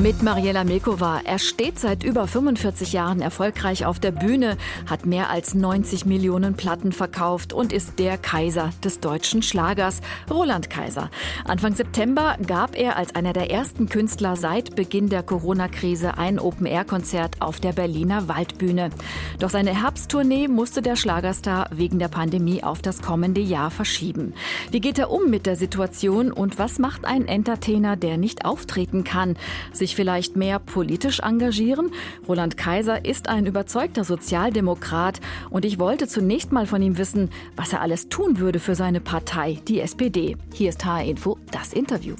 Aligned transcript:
Mit 0.00 0.24
Mariella 0.24 0.64
Milkova. 0.64 1.20
Er 1.24 1.38
steht 1.38 1.78
seit 1.78 2.02
über 2.02 2.26
45 2.26 2.92
Jahren 2.92 3.20
erfolgreich 3.20 3.86
auf 3.86 4.00
der 4.00 4.10
Bühne, 4.10 4.58
hat 4.90 5.06
mehr 5.06 5.30
als 5.30 5.54
90 5.54 6.04
Millionen 6.04 6.56
Platten 6.56 6.90
verkauft 6.90 7.52
und 7.52 7.72
ist 7.72 8.00
der 8.00 8.18
Kaiser 8.18 8.70
des 8.82 8.98
deutschen 8.98 9.40
Schlagers, 9.40 10.00
Roland 10.28 10.68
Kaiser. 10.68 11.10
Anfang 11.44 11.76
September 11.76 12.36
gab 12.44 12.76
er 12.76 12.96
als 12.96 13.14
einer 13.14 13.32
der 13.32 13.52
ersten 13.52 13.88
Künstler 13.88 14.34
seit 14.34 14.74
Beginn 14.74 15.08
der 15.08 15.22
Corona-Krise 15.22 16.18
ein 16.18 16.40
Open-Air-Konzert 16.40 17.40
auf 17.40 17.60
der 17.60 17.72
Berliner 17.72 18.28
Waldbühne. 18.28 18.90
Doch 19.38 19.50
seine 19.50 19.80
Herbsttournee 19.80 20.48
musste 20.48 20.82
der 20.82 20.96
Schlagerstar 20.96 21.68
wegen 21.70 22.00
der 22.00 22.08
Pandemie 22.08 22.64
auf 22.64 22.82
das 22.82 23.00
kommende 23.00 23.40
Jahr 23.40 23.70
verschieben. 23.70 24.34
Wie 24.72 24.80
geht 24.80 24.98
er 24.98 25.10
um 25.10 25.30
mit 25.30 25.46
der 25.46 25.56
Situation 25.56 26.32
und 26.32 26.58
was 26.58 26.80
macht 26.80 27.04
ein 27.04 27.28
Entertainer, 27.28 27.96
der 27.96 28.18
nicht 28.18 28.44
auftreten 28.44 29.04
kann? 29.04 29.36
Sich 29.84 29.94
vielleicht 29.94 30.34
mehr 30.34 30.58
politisch 30.58 31.20
engagieren? 31.20 31.90
Roland 32.26 32.56
Kaiser 32.56 33.04
ist 33.04 33.28
ein 33.28 33.44
überzeugter 33.44 34.02
Sozialdemokrat 34.04 35.20
und 35.50 35.66
ich 35.66 35.78
wollte 35.78 36.08
zunächst 36.08 36.52
mal 36.52 36.66
von 36.66 36.80
ihm 36.80 36.96
wissen, 36.96 37.28
was 37.54 37.72
er 37.74 37.82
alles 37.82 38.08
tun 38.08 38.38
würde 38.38 38.60
für 38.60 38.74
seine 38.74 39.00
Partei, 39.02 39.58
die 39.68 39.80
SPD. 39.80 40.36
Hier 40.54 40.70
ist 40.70 40.84
HR 40.86 41.04
Info, 41.04 41.38
das 41.50 41.74
Interview. 41.74 42.14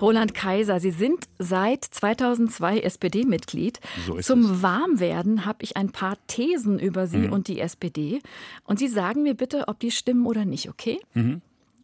Roland 0.00 0.34
Kaiser, 0.34 0.80
Sie 0.80 0.90
sind 0.90 1.26
seit 1.38 1.84
2002 1.84 2.80
SPD-Mitglied. 2.80 3.78
So 4.06 4.18
Zum 4.18 4.40
es. 4.56 4.62
Warmwerden 4.62 5.46
habe 5.46 5.62
ich 5.62 5.76
ein 5.76 5.90
paar 5.92 6.16
Thesen 6.26 6.78
über 6.80 7.06
Sie 7.06 7.18
Mhm. 7.28 7.32
und 7.32 7.46
die 7.48 7.60
SPD. 7.60 8.20
Und 8.64 8.78
Sie 8.80 8.88
sagen 8.88 9.22
mir 9.22 9.34
bitte, 9.34 9.68
ob 9.68 9.78
die 9.78 9.92
stimmen 9.92 10.26
oder 10.26 10.44
nicht, 10.44 10.68
okay? 10.68 10.98
Mhm. 11.14 11.40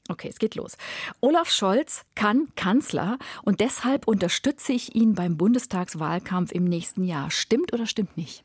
Okay, 0.09 0.29
es 0.29 0.39
geht 0.39 0.55
los. 0.55 0.79
Olaf 1.21 1.51
Scholz 1.51 2.05
kann 2.15 2.49
Kanzler 2.57 3.19
und 3.43 3.61
deshalb 3.61 4.09
unterstütze 4.09 4.73
ich 4.73 4.95
ihn 4.95 5.15
beim 5.15 5.37
Bundestagswahlkampf 5.37 6.51
im 6.51 6.65
nächsten 6.65 7.05
Jahr. 7.05 7.31
Stimmt 7.31 7.75
oder 7.75 7.87
stimmt 7.87 8.17
nicht? 8.17 8.43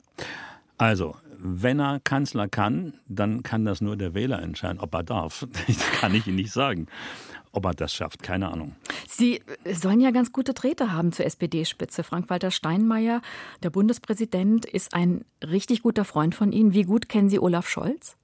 Also, 0.77 1.15
wenn 1.37 1.79
er 1.79 2.01
Kanzler 2.01 2.49
kann, 2.49 2.93
dann 3.07 3.43
kann 3.43 3.63
das 3.63 3.79
nur 3.79 3.95
der 3.95 4.13
Wähler 4.13 4.41
entscheiden, 4.41 4.79
ob 4.79 4.93
er 4.93 5.03
darf. 5.03 5.47
Das 5.67 5.77
kann 5.99 6.13
ich 6.13 6.27
Ihnen 6.27 6.35
nicht 6.35 6.51
sagen. 6.51 6.87
Ob 7.53 7.65
er 7.65 7.73
das 7.73 7.93
schafft, 7.93 8.23
keine 8.23 8.51
Ahnung. 8.51 8.75
Sie 9.07 9.41
sollen 9.71 10.01
ja 10.01 10.11
ganz 10.11 10.33
gute 10.33 10.53
Drähte 10.53 10.91
haben 10.91 11.11
zur 11.13 11.25
SPD-Spitze. 11.25 12.03
Frank-Walter 12.03 12.51
Steinmeier, 12.51 13.21
der 13.61 13.69
Bundespräsident, 13.69 14.65
ist 14.65 14.93
ein 14.93 15.23
richtig 15.41 15.83
guter 15.83 16.03
Freund 16.03 16.35
von 16.35 16.51
Ihnen. 16.51 16.73
Wie 16.73 16.83
gut 16.83 17.07
kennen 17.07 17.29
Sie 17.29 17.39
Olaf 17.39 17.69
Scholz? 17.69 18.17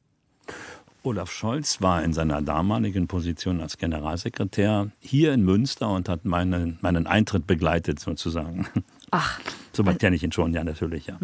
Olaf 1.03 1.31
Scholz 1.31 1.81
war 1.81 2.03
in 2.03 2.11
seiner 2.13 2.41
damaligen 2.41 3.07
Position 3.07 3.61
als 3.61 3.77
Generalsekretär 3.77 4.91
hier 4.99 5.33
in 5.33 5.43
Münster 5.43 5.89
und 5.89 6.09
hat 6.09 6.25
meinen, 6.25 6.77
meinen 6.81 7.07
Eintritt 7.07 7.47
begleitet, 7.47 7.99
sozusagen. 7.99 8.67
Ach, 9.11 9.39
Soweit 9.71 9.99
kenne 9.99 10.15
ich 10.15 10.23
ihn 10.23 10.31
schon, 10.31 10.53
ja, 10.53 10.63
natürlich, 10.63 11.07
ja. 11.07 11.17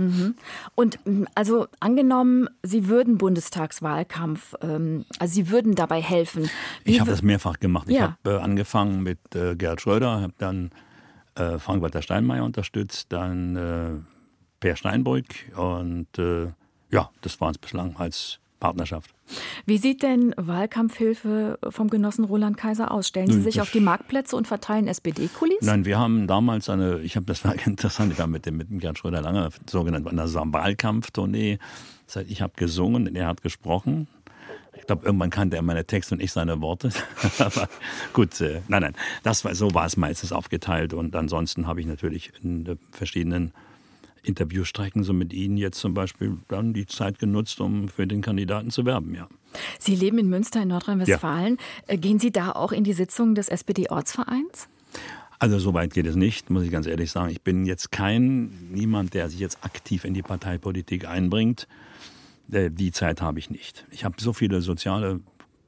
und 0.76 1.00
ähm, 1.06 1.28
also 1.36 1.68
angenommen, 1.82 2.48
Sie 2.64 2.88
würden 2.88 3.18
Bundestagswahlkampf, 3.18 4.54
ähm, 4.62 5.04
also 5.20 5.34
Sie 5.34 5.50
würden 5.50 5.76
dabei 5.76 6.02
helfen. 6.02 6.50
Wie 6.84 6.92
Ich 6.94 7.00
habe 7.00 7.10
das 7.12 7.22
mehrfach 7.22 7.60
gemacht. 7.60 7.88
Ich 7.90 7.96
Ja. 7.98 8.18
habe 8.24 8.38
äh, 8.38 8.40
angefangen 8.42 9.04
mit 9.04 9.20
äh, 9.36 9.56
Gerhard 9.56 9.82
Schröder, 9.82 10.22
habe 10.22 10.34
dann 10.38 10.72
äh, 11.36 11.58
Frank-Walter 11.60 12.02
Steinmeier 12.02 12.44
unterstützt, 12.46 13.08
dann 13.12 13.56
äh, 13.56 13.90
Per 14.62 14.76
Steinbrück 14.78 15.26
und 15.58 16.08
äh, 16.18 16.48
ja, 16.92 17.10
das 17.22 17.42
war 17.42 17.50
es 17.52 17.58
bislang 17.58 17.98
als 17.98 18.40
Partnerschaft. 18.66 19.12
Wie 19.68 19.78
sieht 19.78 20.02
denn 20.02 20.34
Wahlkampfhilfe 20.38 21.60
vom 21.70 21.90
Genossen 21.90 22.26
Roland 22.26 22.58
Kaiser 22.58 22.92
aus? 22.92 23.08
Stellen 23.08 23.32
Sie 23.32 23.42
sich 23.42 23.56
das- 23.56 23.62
auf 23.68 23.72
die 23.72 23.80
Marktplätze 23.80 24.36
und 24.36 24.48
verteilen 24.48 24.88
SPD-Kulis? 24.88 25.58
Nein, 25.62 25.86
wir 25.86 26.00
haben 26.00 26.26
damals 26.26 26.68
eine, 26.70 27.00
ich 27.02 27.16
habe 27.16 27.26
das 27.28 27.46
war 27.46 27.54
interessant, 27.68 28.12
ich 28.12 28.18
war 28.20 28.28
mit 28.28 28.46
dem, 28.48 28.58
mit 28.58 28.70
dem 28.70 28.80
Gerhard 28.80 28.98
Schröder 28.98 29.22
lange 29.22 29.50
sogenannte 29.70 30.10
einer 30.10 30.28
Wahlkampftournee. 30.54 31.60
Das 32.08 32.16
heißt, 32.18 32.30
ich 32.32 32.42
habe 32.42 32.54
gesungen, 32.56 33.16
er 33.16 33.28
hat 33.28 33.42
gesprochen. 33.44 34.08
Ich 34.78 34.88
glaube, 34.88 35.06
irgendwann 35.06 35.30
kannte 35.30 35.56
er 35.56 35.62
meine 35.62 35.86
Texte 35.86 36.16
und 36.16 36.22
ich 36.22 36.32
seine 36.32 36.60
Worte. 36.62 36.90
Aber 37.40 37.70
gut, 38.14 38.40
äh, 38.42 38.62
nein, 38.68 38.82
nein, 38.82 38.94
das 39.24 39.46
war, 39.46 39.56
so 39.56 39.74
war 39.74 39.86
es 39.86 39.96
meistens 39.96 40.32
aufgeteilt. 40.32 40.94
Und 40.94 41.16
ansonsten 41.16 41.66
habe 41.68 41.80
ich 41.82 41.86
natürlich 41.88 42.32
in 42.44 42.66
äh, 42.66 42.76
verschiedenen 42.92 43.52
Interviewstrecken, 44.26 45.04
so 45.04 45.14
mit 45.14 45.34
Ihnen 45.34 45.58
jetzt 45.58 45.80
zum 45.80 45.94
Beispiel, 45.94 46.38
dann 46.48 46.74
die 46.74 46.86
Zeit 46.86 47.20
genutzt, 47.20 47.60
um 47.62 47.88
für 47.90 48.08
den 48.08 48.22
Kandidaten 48.22 48.72
zu 48.72 48.86
werben, 48.86 49.14
ja. 49.16 49.28
Sie 49.80 49.96
leben 49.96 50.18
in 50.18 50.30
Münster 50.30 50.62
in 50.62 50.68
Nordrhein-Westfalen. 50.70 51.58
Äh, 51.88 51.98
Gehen 51.98 52.20
Sie 52.20 52.32
da 52.32 52.52
auch 52.52 52.72
in 52.72 52.84
die 52.84 52.94
Sitzungen 52.94 53.36
des 53.36 53.48
SPD-Ortsvereins? 53.50 54.68
Also 55.40 55.60
so 55.60 55.74
weit 55.74 55.94
geht 55.94 56.06
es 56.08 56.16
nicht, 56.16 56.50
muss 56.50 56.64
ich 56.64 56.72
ganz 56.72 56.88
ehrlich 56.88 57.12
sagen. 57.12 57.30
Ich 57.30 57.42
bin 57.42 57.66
jetzt 57.66 57.92
kein 57.92 58.52
niemand, 58.72 59.14
der 59.14 59.30
sich 59.30 59.40
jetzt 59.40 59.64
aktiv 59.64 60.06
in 60.06 60.14
die 60.14 60.22
Parteipolitik 60.24 61.08
einbringt. 61.08 61.68
Äh, 62.52 62.70
Die 62.72 62.92
Zeit 62.92 63.22
habe 63.22 63.40
ich 63.40 63.50
nicht. 63.50 63.86
Ich 63.92 64.04
habe 64.06 64.16
so 64.20 64.34
viele 64.34 64.62
soziale, 64.62 65.20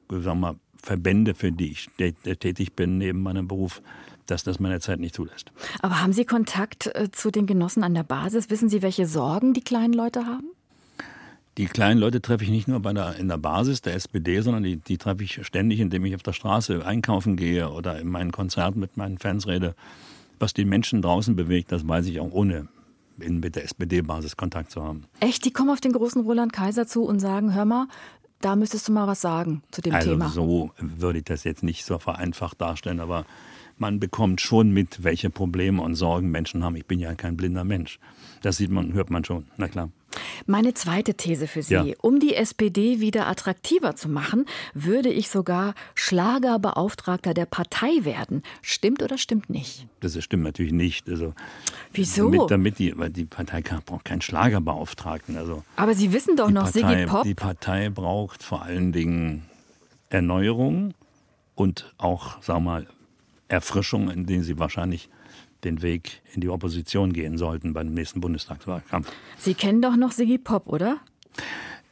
sagen 0.09 0.24
wir 0.25 0.35
mal, 0.35 0.56
Verbände, 0.81 1.34
für 1.34 1.51
die 1.51 1.72
ich 1.72 1.89
tä- 2.00 2.13
tätig 2.35 2.74
bin 2.74 2.97
neben 2.97 3.22
meinem 3.22 3.47
Beruf, 3.47 3.81
dass 4.31 4.43
das 4.43 4.59
meine 4.59 4.79
Zeit 4.79 4.99
nicht 4.99 5.15
zulässt. 5.15 5.51
Aber 5.81 6.01
haben 6.01 6.13
Sie 6.13 6.25
Kontakt 6.25 6.88
äh, 6.95 7.09
zu 7.11 7.31
den 7.31 7.45
Genossen 7.47 7.83
an 7.83 7.93
der 7.93 8.03
Basis? 8.03 8.49
Wissen 8.49 8.69
Sie, 8.69 8.81
welche 8.81 9.07
Sorgen 9.07 9.53
die 9.53 9.61
kleinen 9.61 9.93
Leute 9.93 10.25
haben? 10.25 10.47
Die 11.57 11.65
kleinen 11.65 11.99
Leute 11.99 12.21
treffe 12.21 12.43
ich 12.43 12.51
nicht 12.51 12.67
nur 12.67 12.79
bei 12.81 12.93
der, 12.93 13.15
in 13.15 13.27
der 13.29 13.38
Basis 13.38 13.81
der 13.81 13.95
SPD, 13.95 14.41
sondern 14.41 14.61
die, 14.61 14.75
die 14.77 14.99
treffe 14.99 15.23
ich 15.23 15.43
ständig, 15.43 15.79
indem 15.79 16.05
ich 16.05 16.13
auf 16.13 16.21
der 16.21 16.33
Straße 16.33 16.85
einkaufen 16.85 17.35
gehe 17.35 17.71
oder 17.71 17.99
in 17.99 18.07
meinen 18.09 18.31
Konzerten 18.31 18.79
mit 18.79 18.95
meinen 18.95 19.17
Fans 19.17 19.47
rede. 19.47 19.73
Was 20.38 20.53
die 20.53 20.65
Menschen 20.65 21.01
draußen 21.01 21.35
bewegt, 21.35 21.71
das 21.71 21.88
weiß 21.88 22.05
ich 22.05 22.19
auch 22.19 22.31
ohne 22.31 22.67
in, 23.19 23.39
mit 23.39 23.55
der 23.55 23.63
SPD-Basis 23.63 24.38
Kontakt 24.38 24.69
zu 24.69 24.83
haben. 24.83 25.05
Echt, 25.19 25.45
die 25.45 25.51
kommen 25.51 25.71
auf 25.71 25.81
den 25.81 25.94
großen 25.94 26.21
Roland 26.21 26.53
Kaiser 26.53 26.85
zu 26.85 27.03
und 27.05 27.19
sagen, 27.19 27.55
hör 27.55 27.65
mal, 27.65 27.88
da 28.41 28.55
müsstest 28.55 28.88
du 28.88 28.91
mal 28.91 29.07
was 29.07 29.21
sagen 29.21 29.63
zu 29.71 29.81
dem 29.81 29.95
Also 29.95 30.11
Thema. 30.11 30.29
so 30.29 30.69
würde 30.79 31.17
ich 31.17 31.25
das 31.25 31.44
jetzt 31.44 31.63
nicht 31.63 31.85
so 31.85 31.97
vereinfacht 31.97 32.61
darstellen, 32.61 32.99
aber 32.99 33.25
man 33.77 33.99
bekommt 33.99 34.41
schon 34.41 34.71
mit, 34.71 35.03
welche 35.03 35.29
Probleme 35.29 35.81
und 35.81 35.95
Sorgen 35.95 36.31
Menschen 36.31 36.63
haben. 36.63 36.75
Ich 36.75 36.85
bin 36.85 36.99
ja 36.99 37.15
kein 37.15 37.38
blinder 37.38 37.63
Mensch. 37.63 37.99
Das 38.41 38.57
sieht 38.57 38.71
man, 38.71 38.93
hört 38.93 39.09
man 39.09 39.23
schon, 39.23 39.45
na 39.57 39.67
klar. 39.67 39.89
Meine 40.45 40.73
zweite 40.73 41.13
These 41.15 41.47
für 41.47 41.61
Sie. 41.61 41.73
Ja. 41.73 41.85
Um 42.01 42.19
die 42.19 42.33
SPD 42.35 42.99
wieder 42.99 43.27
attraktiver 43.27 43.95
zu 43.95 44.09
machen, 44.09 44.45
würde 44.73 45.09
ich 45.09 45.29
sogar 45.29 45.75
Schlagerbeauftragter 45.95 47.33
der 47.33 47.45
Partei 47.45 48.03
werden. 48.03 48.43
Stimmt 48.61 49.03
oder 49.03 49.17
stimmt 49.17 49.49
nicht? 49.49 49.85
Das 49.99 50.21
stimmt 50.23 50.44
natürlich 50.44 50.71
nicht. 50.71 51.09
Also, 51.09 51.33
Wieso? 51.91 52.31
Damit, 52.31 52.51
damit 52.51 52.79
die, 52.79 52.97
weil 52.97 53.09
die 53.09 53.25
Partei 53.25 53.61
braucht 53.61 54.05
keinen 54.05 54.21
Schlagerbeauftragten. 54.21 55.38
Also 55.38 55.63
Aber 55.75 55.94
Sie 55.94 56.13
wissen 56.13 56.35
doch 56.35 56.49
noch, 56.49 56.71
Partei, 56.71 56.89
Siggi 56.89 57.05
Pop. 57.05 57.23
die 57.23 57.35
Partei 57.35 57.89
braucht 57.89 58.44
vor 58.44 58.63
allen 58.63 58.91
Dingen 58.91 59.45
Erneuerung 60.09 60.94
und 61.55 61.94
auch, 61.97 62.41
sagen 62.41 62.63
wir 62.63 62.71
mal, 62.71 62.88
Erfrischung, 63.47 64.09
in 64.09 64.25
denen 64.25 64.43
sie 64.43 64.59
wahrscheinlich 64.59 65.09
den 65.63 65.81
Weg 65.81 66.21
in 66.33 66.41
die 66.41 66.49
Opposition 66.49 67.13
gehen 67.13 67.37
sollten 67.37 67.73
beim 67.73 67.87
nächsten 67.93 68.21
Bundestagswahlkampf. 68.21 69.11
Sie 69.37 69.53
kennen 69.53 69.81
doch 69.81 69.95
noch 69.95 70.11
Siggi 70.11 70.37
Pop, 70.37 70.67
oder? 70.67 70.97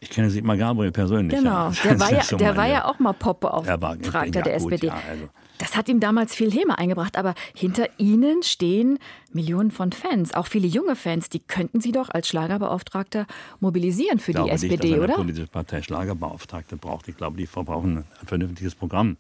Ich 0.02 0.10
kenne 0.10 0.30
Sigmar 0.30 0.58
Gabriel 0.58 0.92
persönlich. 0.92 1.36
Genau. 1.38 1.70
ja. 1.72 1.74
Der 1.84 2.00
war 2.00 2.12
ja, 2.14 2.24
so 2.24 2.38
der 2.38 2.56
war 2.58 2.68
ja 2.68 2.86
auch 2.86 3.00
mal 3.00 3.10
Er 3.10 3.14
war- 3.14 3.34
Pop-Beauftragter 3.34 4.42
der 4.44 4.60
gut, 4.60 4.74
SPD. 4.74 4.88
ja, 4.88 5.02
also. 5.10 5.30
Das 5.58 5.78
hat 5.78 5.88
ihm 5.88 6.02
damals 6.02 6.36
viel 6.36 6.52
Häme 6.52 6.78
eingebracht, 6.78 7.18
aber 7.18 7.34
hinter 7.56 7.88
Ihnen 7.98 8.44
stehen 8.44 9.00
Millionen 9.32 9.72
von 9.72 9.94
Fans, 9.94 10.34
auch 10.34 10.48
viele 10.48 10.68
junge 10.68 10.98
Fans. 10.98 11.30
Die 11.30 11.40
könnten 11.40 11.80
Sie 11.80 11.94
doch 11.94 12.10
als 12.10 12.28
Schlagerbeauftragter 12.28 13.26
mobilisieren 13.62 14.20
für 14.20 14.32
Ich 14.32 14.36
die 14.38 14.44
glaube 14.44 14.52
nicht, 14.52 14.64
SPD, 14.64 14.90
dass 14.90 14.94
eine 14.96 15.04
oder? 15.06 15.14
politische 15.16 15.48
Partei 15.48 15.82
Schlagerbeauftragte 15.82 16.76
braucht. 16.76 17.08
Ich 17.08 17.16
glaube, 17.16 17.38
die 17.38 17.48
verbrauchen 17.48 18.00
ein 18.20 18.28
vernünftiges 18.28 18.76
Programm 18.76 19.16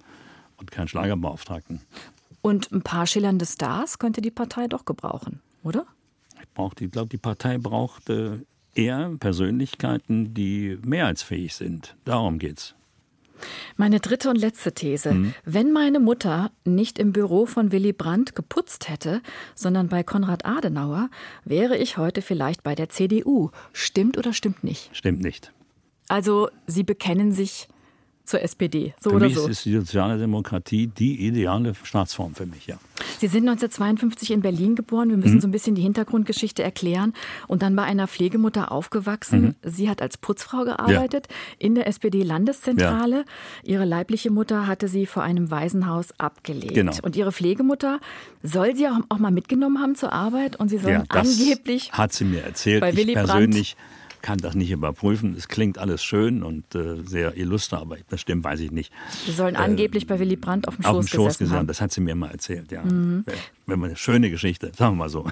und 0.58 0.72
keinen 0.72 0.90
Schlagerbeauftragten. 0.90 1.82
Und 2.46 2.72
ein 2.72 2.82
paar 2.84 3.08
schillernde 3.08 3.46
Stars 3.46 3.98
könnte 3.98 4.22
die 4.22 4.30
Partei 4.32 4.68
doch 4.68 4.86
gebrauchen, 4.86 5.42
oder? 5.64 5.86
Ich, 6.40 6.48
brauch- 6.54 6.74
ich 6.80 6.92
glaube, 6.92 7.10
die 7.10 7.18
Partei 7.18 7.58
braucht 7.58 8.10
äh, 8.10 8.38
eher 8.76 9.10
Persönlichkeiten, 9.20 10.34
die 10.36 10.78
mehrheitsfähig 10.84 11.56
sind. 11.56 11.96
Darum 12.06 12.38
geht's. 12.38 12.76
Meine 13.78 14.00
dritte 14.00 14.30
und 14.30 14.38
letzte 14.38 14.74
These. 14.74 15.14
Mhm. 15.14 15.34
Wenn 15.44 15.72
meine 15.74 16.00
Mutter 16.00 16.52
nicht 16.66 17.00
im 17.00 17.12
Büro 17.14 17.46
von 17.48 17.72
Willy 17.72 17.94
Brandt 17.94 18.36
geputzt 18.36 18.90
hätte, 18.90 19.22
sondern 19.56 19.88
bei 19.90 20.04
Konrad 20.04 20.46
Adenauer, 20.46 21.10
wäre 21.46 21.76
ich 21.78 21.98
heute 21.98 22.22
vielleicht 22.22 22.62
bei 22.64 22.76
der 22.76 22.90
CDU. 22.90 23.50
Stimmt 23.74 24.18
oder 24.20 24.34
stimmt 24.34 24.64
nicht? 24.64 24.90
Stimmt 24.96 25.22
nicht. 25.22 25.52
Also, 26.08 26.50
Sie 26.68 26.84
bekennen 26.84 27.32
sich 27.32 27.68
zur 28.26 28.42
SPD, 28.42 28.94
so 29.00 29.10
für 29.12 29.16
oder 29.18 29.26
mich 29.28 29.36
so. 29.36 29.48
ist 29.48 29.66
die 29.66 29.74
soziale 29.76 30.18
Demokratie 30.18 30.88
die 30.88 31.26
ideale 31.28 31.74
Staatsform 31.84 32.36
für 32.36 32.46
mich, 32.46 32.68
ja. 32.68 32.78
Sie 33.20 33.28
sind 33.28 33.48
1952 33.48 34.32
in 34.32 34.42
Berlin 34.42 34.76
geboren. 34.76 35.10
Wir 35.10 35.18
müssen 35.18 35.36
Mhm. 35.36 35.42
so 35.42 35.48
ein 35.48 35.52
bisschen 35.52 35.76
die 35.76 35.82
Hintergrundgeschichte 35.82 36.64
erklären. 36.64 37.14
Und 37.48 37.62
dann 37.62 37.76
bei 37.76 37.84
einer 37.84 38.08
Pflegemutter 38.08 38.72
aufgewachsen. 38.72 39.42
Mhm. 39.42 39.56
Sie 39.72 39.90
hat 39.90 40.02
als 40.02 40.18
Putzfrau 40.18 40.64
gearbeitet 40.66 41.28
in 41.58 41.76
der 41.76 41.88
SPD-Landeszentrale. 41.88 43.26
Ihre 43.64 43.86
leibliche 43.86 44.32
Mutter 44.32 44.68
hatte 44.68 44.88
sie 44.88 45.06
vor 45.06 45.24
einem 45.24 45.50
Waisenhaus 45.52 46.08
abgelegt. 46.18 46.74
Genau. 46.74 46.94
Und 47.04 47.16
ihre 47.16 47.32
Pflegemutter 47.32 48.00
soll 48.44 48.76
sie 48.76 48.88
auch, 48.88 49.00
auch 49.10 49.20
mal 49.20 49.32
mitgenommen 49.32 49.82
haben 49.82 49.96
zur 49.96 50.12
Arbeit. 50.14 50.56
Und 50.58 50.70
sie 50.70 50.78
sollen 50.78 51.04
ja 51.10 51.20
angeblich 51.20 51.92
hat 51.94 52.14
sie 52.14 52.26
mir 52.26 52.44
erzählt. 52.44 52.82
bei 52.82 52.90
ich 52.92 52.98
Willy 52.98 53.14
Brandt- 53.14 53.28
persönlich 53.30 53.76
kann 54.26 54.40
das 54.40 54.56
nicht 54.56 54.72
überprüfen. 54.72 55.36
Es 55.38 55.48
klingt 55.48 55.78
alles 55.78 56.04
schön 56.04 56.42
und 56.42 56.74
äh, 56.74 57.04
sehr 57.06 57.38
illuster, 57.38 57.78
aber 57.78 57.98
das 58.10 58.22
stimmt, 58.22 58.44
weiß 58.44 58.60
ich 58.60 58.72
nicht. 58.72 58.92
Sie 59.24 59.32
sollen 59.32 59.56
angeblich 59.56 60.08
bei 60.08 60.18
Willy 60.18 60.36
Brandt 60.36 60.68
auf 60.68 60.78
dem 60.78 60.86
Auf 60.86 60.96
Schoß, 60.96 61.06
dem 61.06 61.08
Schoß 61.08 61.16
gesessen 61.26 61.44
gesessen, 61.44 61.58
haben. 61.60 61.68
das 61.68 61.80
hat 61.80 61.92
sie 61.92 62.02
mir 62.02 62.16
mal 62.16 62.32
erzählt, 62.32 62.72
ja. 62.72 62.84
Mhm. 62.84 63.24
Wenn 63.68 63.80
man 63.80 63.90
eine 63.90 63.98
schöne 63.98 64.32
Geschichte, 64.32 64.72
sagen 64.76 64.94
wir 64.94 65.04
mal 65.04 65.10
so. 65.10 65.28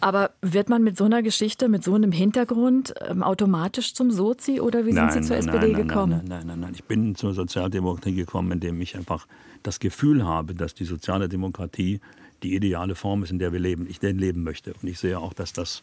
Aber 0.00 0.30
wird 0.40 0.70
man 0.70 0.82
mit 0.82 0.96
so 0.96 1.04
einer 1.04 1.22
Geschichte, 1.22 1.68
mit 1.68 1.84
so 1.84 1.92
einem 1.94 2.10
Hintergrund 2.10 2.94
ähm, 3.06 3.22
automatisch 3.22 3.92
zum 3.92 4.10
Sozi 4.10 4.60
oder 4.60 4.86
wie 4.86 4.92
sind 4.92 5.12
Sie 5.12 5.20
zur 5.20 5.36
SPD 5.36 5.72
nein, 5.72 5.86
gekommen? 5.86 6.22
Nein, 6.24 6.28
nein, 6.28 6.46
nein, 6.46 6.60
nein. 6.60 6.72
Ich 6.74 6.84
bin 6.84 7.16
zur 7.16 7.34
Sozialdemokratie 7.34 8.14
gekommen, 8.14 8.52
indem 8.52 8.80
ich 8.80 8.96
einfach 8.96 9.26
das 9.62 9.78
Gefühl 9.78 10.24
habe, 10.24 10.54
dass 10.54 10.72
die 10.72 10.84
soziale 10.84 11.28
Demokratie 11.28 12.00
die 12.42 12.54
ideale 12.54 12.94
Form 12.94 13.24
ist, 13.24 13.30
in 13.30 13.40
der 13.40 13.52
wir 13.52 13.60
leben, 13.60 13.86
ich 13.90 14.00
denn 14.00 14.16
leben 14.16 14.42
möchte. 14.42 14.72
Und 14.80 14.88
ich 14.88 14.98
sehe 14.98 15.18
auch, 15.18 15.34
dass 15.34 15.52
das 15.52 15.82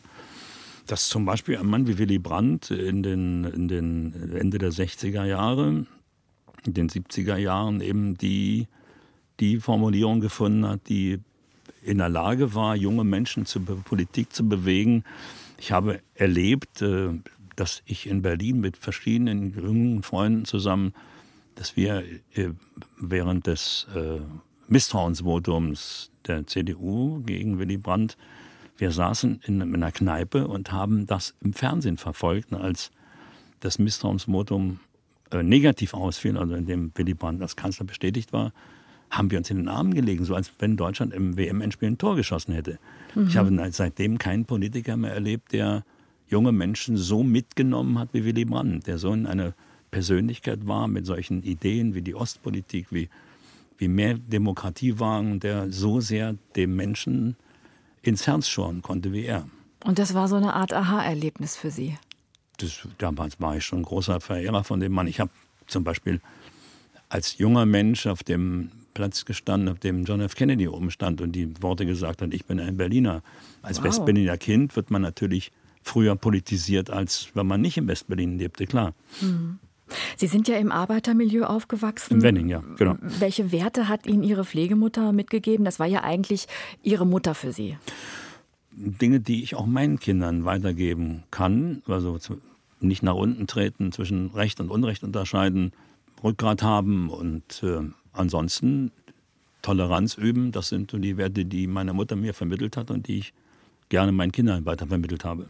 dass 0.85 1.09
zum 1.09 1.25
Beispiel 1.25 1.57
ein 1.57 1.65
Mann 1.65 1.87
wie 1.87 1.97
Willy 1.97 2.19
Brandt 2.19 2.71
in 2.71 3.03
den, 3.03 3.43
in 3.43 3.67
den 3.67 4.31
Ende 4.33 4.57
der 4.57 4.71
60er 4.71 5.25
Jahre, 5.25 5.85
in 6.65 6.73
den 6.73 6.89
70er 6.89 7.37
Jahren 7.37 7.81
eben 7.81 8.17
die, 8.17 8.67
die 9.39 9.59
Formulierung 9.59 10.19
gefunden 10.19 10.67
hat, 10.67 10.87
die 10.89 11.19
in 11.81 11.99
der 11.99 12.09
Lage 12.09 12.55
war, 12.55 12.75
junge 12.75 13.03
Menschen 13.03 13.45
zur 13.45 13.63
Politik 13.63 14.33
zu 14.33 14.47
bewegen. 14.47 15.03
Ich 15.57 15.71
habe 15.71 16.01
erlebt, 16.15 16.81
äh, 16.81 17.09
dass 17.55 17.81
ich 17.85 18.07
in 18.07 18.21
Berlin 18.21 18.59
mit 18.59 18.77
verschiedenen 18.77 19.53
jungen 19.53 20.03
Freunden 20.03 20.45
zusammen, 20.45 20.93
dass 21.55 21.77
wir 21.77 22.03
äh, 22.33 22.49
während 22.99 23.47
des 23.47 23.87
äh, 23.95 24.19
Misstrauensvotums 24.67 26.11
der 26.27 26.47
CDU 26.47 27.21
gegen 27.23 27.59
Willy 27.59 27.77
Brandt, 27.77 28.17
wir 28.77 28.91
saßen 28.91 29.41
in 29.45 29.61
einer 29.61 29.91
Kneipe 29.91 30.47
und 30.47 30.71
haben 30.71 31.05
das 31.05 31.33
im 31.41 31.53
Fernsehen 31.53 31.97
verfolgt, 31.97 32.53
als 32.53 32.91
das 33.59 33.79
Misstrauensvotum 33.79 34.79
äh, 35.31 35.43
negativ 35.43 35.93
ausfiel, 35.93 36.37
also 36.37 36.55
in 36.55 36.65
dem 36.65 36.91
Willy 36.95 37.13
Brandt 37.13 37.41
als 37.41 37.55
Kanzler 37.55 37.85
bestätigt 37.85 38.33
war, 38.33 38.51
haben 39.09 39.31
wir 39.31 39.37
uns 39.37 39.49
in 39.49 39.57
den 39.57 39.69
Armen 39.69 39.93
gelegen, 39.93 40.25
so 40.25 40.35
als 40.35 40.51
wenn 40.59 40.77
Deutschland 40.77 41.13
im 41.13 41.37
WM-Endspiel 41.37 41.89
ein 41.89 41.97
Tor 41.97 42.15
geschossen 42.15 42.53
hätte. 42.53 42.79
Ich 43.27 43.37
habe 43.37 43.51
ne- 43.51 43.71
seitdem 43.71 44.17
keinen 44.17 44.45
Politiker 44.45 44.97
mehr 44.97 45.13
erlebt, 45.13 45.53
der 45.53 45.83
junge 46.27 46.51
Menschen 46.51 46.97
so 46.97 47.23
mitgenommen 47.23 47.97
hat 47.99 48.09
wie 48.13 48.25
Willy 48.25 48.45
Brandt, 48.45 48.87
der 48.87 48.97
so 48.97 49.13
in 49.13 49.25
eine 49.25 49.53
Persönlichkeit 49.91 50.67
war 50.67 50.87
mit 50.87 51.05
solchen 51.05 51.43
Ideen 51.43 51.93
wie 51.93 52.01
die 52.01 52.15
Ostpolitik, 52.15 52.87
wie, 52.91 53.09
wie 53.77 53.87
mehr 53.87 54.15
Demokratie 54.15 54.99
wagen, 54.99 55.39
der 55.39 55.71
so 55.71 56.01
sehr 56.01 56.35
dem 56.55 56.75
Menschen 56.75 57.37
ins 58.07 58.27
Herz 58.27 58.47
schauen 58.47 58.81
konnte 58.81 59.11
wie 59.13 59.25
er. 59.25 59.47
Und 59.83 59.99
das 59.99 60.13
war 60.13 60.27
so 60.27 60.35
eine 60.35 60.53
Art 60.53 60.73
Aha-Erlebnis 60.73 61.55
für 61.57 61.71
Sie. 61.71 61.97
das, 62.57 62.87
damals 62.97 63.39
war 63.39 63.57
ich 63.57 63.65
schon 63.65 63.79
ein 63.79 63.83
großer 63.83 64.19
Verehrer 64.21 64.63
von 64.63 64.79
dem 64.79 64.91
Mann. 64.93 65.07
Ich 65.07 65.19
habe 65.19 65.31
zum 65.67 65.83
Beispiel 65.83 66.21
als 67.09 67.37
junger 67.37 67.65
Mensch 67.65 68.07
auf 68.07 68.23
dem 68.23 68.71
Platz 68.93 69.25
gestanden, 69.25 69.69
auf 69.69 69.79
dem 69.79 70.05
John 70.05 70.21
F. 70.21 70.35
Kennedy 70.35 70.67
oben 70.67 70.89
stand 70.89 71.19
und 71.21 71.33
die 71.33 71.61
Worte 71.61 71.85
gesagt 71.85 72.21
hat, 72.21 72.33
ich 72.33 72.45
bin 72.45 72.59
ein 72.59 72.77
Berliner. 72.77 73.21
Als 73.61 73.77
Wow. 73.79 73.85
Westberliner 73.85 74.37
Kind 74.37 74.75
wird 74.75 74.89
man 74.89 75.01
natürlich 75.01 75.51
früher 75.83 76.15
politisiert, 76.15 76.89
als 76.89 77.27
wenn 77.35 77.45
man 77.45 77.61
nicht 77.61 77.77
in 77.77 77.87
Westberlin 77.87 78.39
lebte, 78.39 78.65
klar. 78.65 78.93
Sie 80.17 80.27
sind 80.27 80.47
ja 80.47 80.57
im 80.57 80.71
Arbeitermilieu 80.71 81.45
aufgewachsen. 81.45 82.15
Im 82.15 82.21
Wenning, 82.23 82.49
ja, 82.49 82.63
genau. 82.77 82.95
Welche 83.01 83.51
Werte 83.51 83.87
hat 83.87 84.07
Ihnen 84.07 84.23
Ihre 84.23 84.45
Pflegemutter 84.45 85.11
mitgegeben? 85.11 85.65
Das 85.65 85.79
war 85.79 85.87
ja 85.87 86.03
eigentlich 86.03 86.47
Ihre 86.83 87.05
Mutter 87.05 87.35
für 87.35 87.51
Sie. 87.51 87.77
Dinge, 88.71 89.19
die 89.19 89.43
ich 89.43 89.55
auch 89.55 89.65
meinen 89.65 89.99
Kindern 89.99 90.43
weitergeben 90.43 91.23
kann, 91.31 91.81
also 91.87 92.17
nicht 92.79 93.03
nach 93.03 93.15
unten 93.15 93.47
treten, 93.47 93.91
zwischen 93.91 94.31
Recht 94.31 94.59
und 94.59 94.69
Unrecht 94.69 95.03
unterscheiden, 95.03 95.71
Rückgrat 96.23 96.61
haben 96.61 97.09
und 97.09 97.63
äh, 97.63 97.81
ansonsten 98.11 98.91
Toleranz 99.61 100.15
üben. 100.15 100.51
Das 100.51 100.69
sind 100.69 100.91
so 100.91 100.97
die 100.97 101.17
Werte, 101.17 101.45
die 101.45 101.67
meine 101.67 101.93
Mutter 101.93 102.15
mir 102.15 102.33
vermittelt 102.33 102.77
hat 102.77 102.91
und 102.91 103.07
die 103.07 103.19
ich 103.19 103.33
gerne 103.89 104.11
meinen 104.11 104.31
Kindern 104.31 104.65
weitervermittelt 104.65 105.23
habe. 105.25 105.47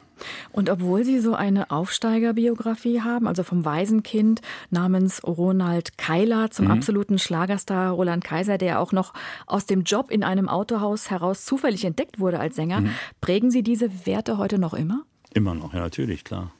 Und 0.52 0.70
obwohl 0.70 1.04
Sie 1.04 1.20
so 1.20 1.36
eine 1.36 1.72
Aufsteigerbiografie 1.72 3.02
haben, 3.02 3.28
also 3.28 3.44
vom 3.44 3.66
Waisenkind 3.66 4.42
namens 4.70 5.24
Ronald 5.24 5.98
Keiler 5.98 6.44
Mhm. 6.44 6.52
zum 6.52 6.72
absoluten 6.72 7.20
Schlagerstar 7.20 7.92
Roland 7.92 8.24
Kaiser, 8.24 8.58
der 8.58 8.80
auch 8.80 8.92
noch 8.92 9.14
aus 9.46 9.66
dem 9.66 9.84
Job 9.84 10.12
in 10.12 10.24
einem 10.24 10.48
Autohaus 10.50 11.10
heraus 11.10 11.46
zufällig 11.46 11.84
entdeckt 11.86 12.20
wurde 12.20 12.40
als 12.40 12.56
Sänger, 12.56 12.82
Mhm. 12.82 12.90
prägen 13.22 13.52
Sie 13.52 13.64
diese 13.64 14.06
Werte 14.06 14.38
heute 14.38 14.58
noch 14.60 14.74
immer? 14.74 15.04
Immer 15.34 15.54
noch, 15.54 15.74
ja 15.74 15.80
natürlich, 15.82 16.24
klar. 16.24 16.52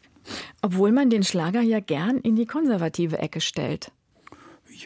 Obwohl 0.62 0.92
man 0.92 1.10
den 1.10 1.24
Schlager 1.24 1.62
ja 1.62 1.80
gern 1.80 2.18
in 2.18 2.36
die 2.36 2.46
konservative 2.46 3.20
Ecke 3.20 3.40
stellt. 3.42 3.92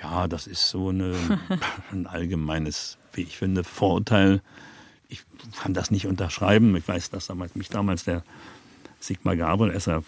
Ja, 0.02 0.28
das 0.28 0.46
ist 0.48 0.70
so 0.70 0.90
eine, 0.90 1.14
ein 1.92 2.06
allgemeines, 2.06 2.98
wie 3.14 3.22
ich 3.22 3.38
finde, 3.38 3.64
Vorurteil. 3.64 4.42
Ich 5.10 5.26
kann 5.60 5.74
das 5.74 5.90
nicht 5.90 6.06
unterschreiben. 6.06 6.76
Ich 6.76 6.88
weiß, 6.88 7.10
dass 7.10 7.28
damals, 7.28 7.56
mich 7.56 7.70
damals 7.70 8.04
der 8.04 8.24
Sigmar 9.00 9.36
Gabriel, 9.36 9.76
er 9.86 10.04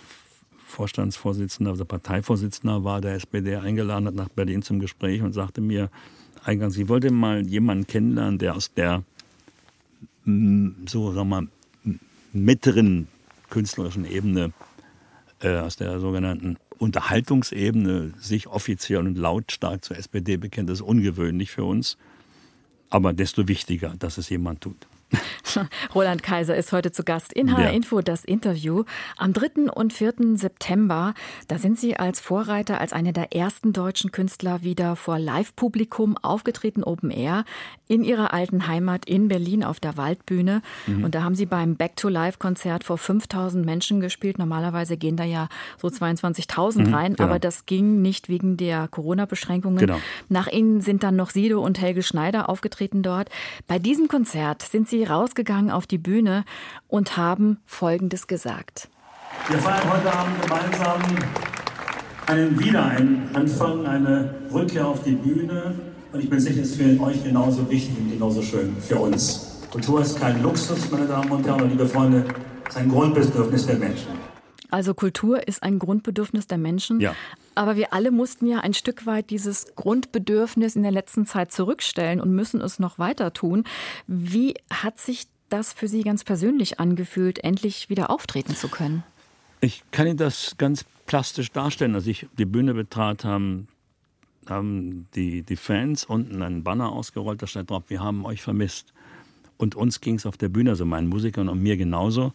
Vorstandsvorsitzender, 0.67 1.71
also 1.71 1.85
Parteivorsitzender 1.85 2.83
war 2.83 3.01
der 3.01 3.15
SPD, 3.15 3.55
eingeladen 3.57 4.07
hat 4.07 4.15
nach 4.15 4.29
Berlin 4.29 4.61
zum 4.61 4.79
Gespräch 4.79 5.21
und 5.21 5.33
sagte 5.33 5.59
mir 5.59 5.89
eingangs, 6.43 6.77
ich 6.77 6.87
wollte 6.87 7.11
mal 7.11 7.45
jemanden 7.45 7.87
kennenlernen, 7.87 8.37
der 8.37 8.55
aus 8.55 8.73
der 8.73 9.03
mm, 10.25 10.85
so, 10.87 11.11
sagen 11.11 11.29
wir 11.29 11.41
mal, 11.41 11.47
mittleren 12.31 13.07
künstlerischen 13.49 14.05
Ebene 14.05 14.53
äh, 15.41 15.57
aus 15.57 15.75
der 15.75 15.99
sogenannten 15.99 16.57
Unterhaltungsebene 16.77 18.13
sich 18.19 18.47
offiziell 18.47 18.99
und 18.99 19.17
lautstark 19.17 19.83
zur 19.83 19.97
SPD 19.97 20.37
bekennt, 20.37 20.69
das 20.69 20.79
ist 20.79 20.85
ungewöhnlich 20.85 21.51
für 21.51 21.63
uns. 21.63 21.97
Aber 22.91 23.13
desto 23.13 23.47
wichtiger, 23.47 23.95
dass 23.97 24.19
es 24.19 24.29
jemand 24.29 24.61
tut. 24.61 24.87
Roland 25.95 26.23
Kaiser 26.23 26.55
ist 26.55 26.71
heute 26.71 26.91
zu 26.91 27.03
Gast 27.03 27.33
in 27.33 27.55
HR 27.55 27.65
Ja. 27.65 27.69
Info, 27.71 28.01
das 28.01 28.23
Interview. 28.23 28.83
Am 29.17 29.33
3. 29.33 29.71
und 29.73 29.93
4. 29.93 30.13
September, 30.35 31.13
da 31.47 31.57
sind 31.57 31.79
Sie 31.79 31.97
als 31.97 32.19
Vorreiter, 32.19 32.79
als 32.79 32.93
einer 32.93 33.11
der 33.11 33.33
ersten 33.35 33.73
deutschen 33.73 34.11
Künstler 34.11 34.63
wieder 34.63 34.95
vor 34.95 35.19
Live-Publikum 35.19 36.17
aufgetreten, 36.17 36.83
Open 36.83 37.11
Air, 37.11 37.45
in 37.87 38.03
Ihrer 38.03 38.33
alten 38.33 38.67
Heimat 38.67 39.05
in 39.05 39.27
Berlin 39.27 39.63
auf 39.63 39.79
der 39.79 39.97
Waldbühne. 39.97 40.61
Mhm. 40.87 41.03
Und 41.03 41.15
da 41.15 41.23
haben 41.23 41.35
Sie 41.35 41.45
beim 41.45 41.75
Back-to-Live-Konzert 41.75 42.83
vor 42.83 42.97
5000 42.97 43.65
Menschen 43.65 43.99
gespielt. 43.99 44.39
Normalerweise 44.39 44.95
gehen 44.95 45.17
da 45.17 45.23
ja 45.25 45.49
so 45.77 45.89
22.000 45.89 46.93
rein, 46.93 47.15
genau. 47.15 47.27
aber 47.27 47.39
das 47.39 47.65
ging 47.65 48.01
nicht 48.01 48.29
wegen 48.29 48.55
der 48.55 48.87
Corona-Beschränkungen. 48.87 49.77
Genau. 49.77 49.99
Nach 50.29 50.47
Ihnen 50.47 50.81
sind 50.81 51.03
dann 51.03 51.15
noch 51.15 51.31
Sido 51.31 51.61
und 51.61 51.81
Helge 51.81 52.03
Schneider 52.03 52.47
aufgetreten 52.47 53.03
dort. 53.03 53.29
Bei 53.67 53.77
diesem 53.77 54.07
Konzert 54.07 54.61
sind 54.61 54.87
Sie 54.87 55.00
rausgegangen 55.03 55.71
auf 55.71 55.87
die 55.87 55.97
Bühne 55.97 56.43
und 56.87 57.17
haben 57.17 57.59
Folgendes 57.65 58.27
gesagt. 58.27 58.89
Wir 59.47 59.57
feiern 59.57 59.91
heute 59.91 60.13
Abend 60.13 60.41
gemeinsam 60.41 61.01
einen 62.27 62.59
Wiederanfang, 62.59 63.85
eine 63.85 64.35
Rückkehr 64.53 64.87
auf 64.87 65.03
die 65.03 65.15
Bühne. 65.15 65.75
Und 66.11 66.19
ich 66.21 66.29
bin 66.29 66.39
sicher, 66.39 66.61
es 66.61 66.71
ist 66.71 66.81
für 66.81 67.01
euch 67.01 67.23
genauso 67.23 67.69
wichtig 67.69 67.97
und 67.97 68.11
genauso 68.11 68.41
schön 68.41 68.75
für 68.77 68.97
uns. 68.97 69.61
Kultur 69.71 70.01
ist 70.01 70.19
kein 70.19 70.41
Luxus, 70.43 70.91
meine 70.91 71.05
Damen 71.05 71.31
und 71.31 71.47
Herren, 71.47 71.61
und 71.61 71.69
liebe 71.69 71.87
Freunde, 71.87 72.25
es 72.65 72.75
ist 72.75 72.77
ein 72.77 72.89
Grundbedürfnis 72.89 73.65
der 73.67 73.77
Menschen. 73.77 74.09
Also 74.69 74.93
Kultur 74.93 75.47
ist 75.47 75.63
ein 75.63 75.79
Grundbedürfnis 75.79 76.47
der 76.47 76.57
Menschen. 76.57 76.99
Ja. 76.99 77.13
Aber 77.55 77.75
wir 77.75 77.93
alle 77.93 78.11
mussten 78.11 78.47
ja 78.47 78.59
ein 78.59 78.73
Stück 78.73 79.05
weit 79.05 79.29
dieses 79.29 79.75
Grundbedürfnis 79.75 80.75
in 80.75 80.83
der 80.83 80.91
letzten 80.91 81.25
Zeit 81.25 81.51
zurückstellen 81.51 82.21
und 82.21 82.31
müssen 82.33 82.61
es 82.61 82.79
noch 82.79 82.97
weiter 82.97 83.33
tun. 83.33 83.65
Wie 84.07 84.55
hat 84.71 84.99
sich 84.99 85.27
das 85.49 85.73
für 85.73 85.87
Sie 85.87 86.03
ganz 86.03 86.23
persönlich 86.23 86.79
angefühlt, 86.79 87.43
endlich 87.43 87.89
wieder 87.89 88.09
auftreten 88.09 88.55
zu 88.55 88.69
können? 88.69 89.03
Ich 89.59 89.83
kann 89.91 90.07
Ihnen 90.07 90.17
das 90.17 90.55
ganz 90.57 90.85
plastisch 91.05 91.51
darstellen. 91.51 91.93
Als 91.95 92.07
ich 92.07 92.27
die 92.37 92.45
Bühne 92.45 92.73
betrat, 92.73 93.25
haben, 93.25 93.67
haben 94.47 95.07
die, 95.13 95.43
die 95.43 95.55
Fans 95.57 96.05
unten 96.05 96.41
einen 96.41 96.63
Banner 96.63 96.91
ausgerollt, 96.91 97.41
da 97.41 97.47
stand 97.47 97.69
drauf, 97.69 97.83
wir 97.89 98.01
haben 98.01 98.25
euch 98.25 98.41
vermisst. 98.41 98.93
Und 99.57 99.75
uns 99.75 100.01
ging 100.01 100.15
es 100.15 100.25
auf 100.25 100.37
der 100.37 100.49
Bühne, 100.49 100.71
also 100.71 100.85
meinen 100.85 101.07
Musikern 101.07 101.49
und 101.49 101.61
mir 101.61 101.77
genauso. 101.77 102.33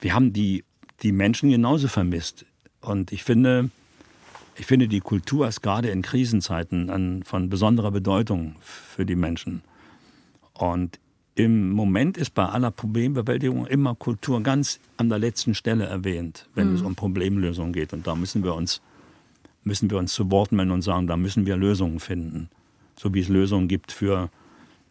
Wir 0.00 0.12
haben 0.12 0.32
die, 0.32 0.64
die 1.02 1.12
Menschen 1.12 1.50
genauso 1.50 1.88
vermisst. 1.88 2.44
Und 2.80 3.12
ich 3.12 3.24
finde, 3.24 3.70
ich 4.56 4.66
finde, 4.66 4.88
die 4.88 5.00
Kultur 5.00 5.48
ist 5.48 5.62
gerade 5.62 5.88
in 5.88 6.02
Krisenzeiten 6.02 6.90
an, 6.90 7.22
von 7.22 7.48
besonderer 7.48 7.90
Bedeutung 7.90 8.56
für 8.60 9.04
die 9.04 9.16
Menschen. 9.16 9.62
Und 10.52 10.98
im 11.34 11.70
Moment 11.70 12.16
ist 12.16 12.34
bei 12.34 12.46
aller 12.46 12.70
Problembewältigung 12.70 13.66
immer 13.66 13.96
Kultur 13.96 14.40
ganz 14.42 14.78
an 14.96 15.08
der 15.08 15.18
letzten 15.18 15.54
Stelle 15.54 15.84
erwähnt, 15.84 16.48
wenn 16.54 16.70
mhm. 16.70 16.74
es 16.76 16.82
um 16.82 16.94
Problemlösungen 16.94 17.72
geht. 17.72 17.92
Und 17.92 18.06
da 18.06 18.14
müssen 18.14 18.44
wir 18.44 18.54
uns, 18.54 18.80
müssen 19.64 19.90
wir 19.90 19.98
uns 19.98 20.14
zu 20.14 20.30
Wort 20.30 20.52
melden 20.52 20.70
und 20.70 20.82
sagen, 20.82 21.08
da 21.08 21.16
müssen 21.16 21.46
wir 21.46 21.56
Lösungen 21.56 21.98
finden. 21.98 22.48
So 22.96 23.12
wie 23.12 23.20
es 23.20 23.28
Lösungen 23.28 23.66
gibt 23.66 23.90
für 23.90 24.30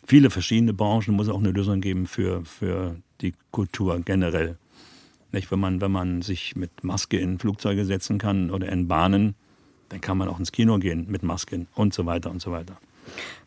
viele 0.06 0.30
verschiedene 0.30 0.74
Branchen, 0.74 1.16
muss 1.16 1.28
es 1.28 1.34
auch 1.34 1.40
eine 1.40 1.52
Lösung 1.52 1.80
geben 1.80 2.08
für, 2.08 2.44
für 2.44 2.98
die 3.22 3.34
Kultur 3.52 3.98
generell. 4.04 4.58
Nicht, 5.32 5.50
wenn, 5.50 5.60
man, 5.60 5.80
wenn 5.80 5.92
man 5.92 6.22
sich 6.22 6.58
mit 6.58 6.84
Maske 6.84 7.18
in 7.18 7.40
Flugzeuge 7.40 7.86
setzen 7.86 8.18
kann 8.18 8.52
oder 8.52 8.70
in 8.70 8.90
Bahnen, 8.90 9.36
dann 9.90 10.02
kann 10.02 10.18
man 10.18 10.28
auch 10.28 10.40
ins 10.40 10.52
Kino 10.52 10.78
gehen 10.78 11.06
mit 11.10 11.24
Masken 11.24 11.68
und 11.76 11.94
so 11.94 12.06
weiter 12.06 12.32
und 12.32 12.42
so 12.42 12.52
weiter. 12.52 12.78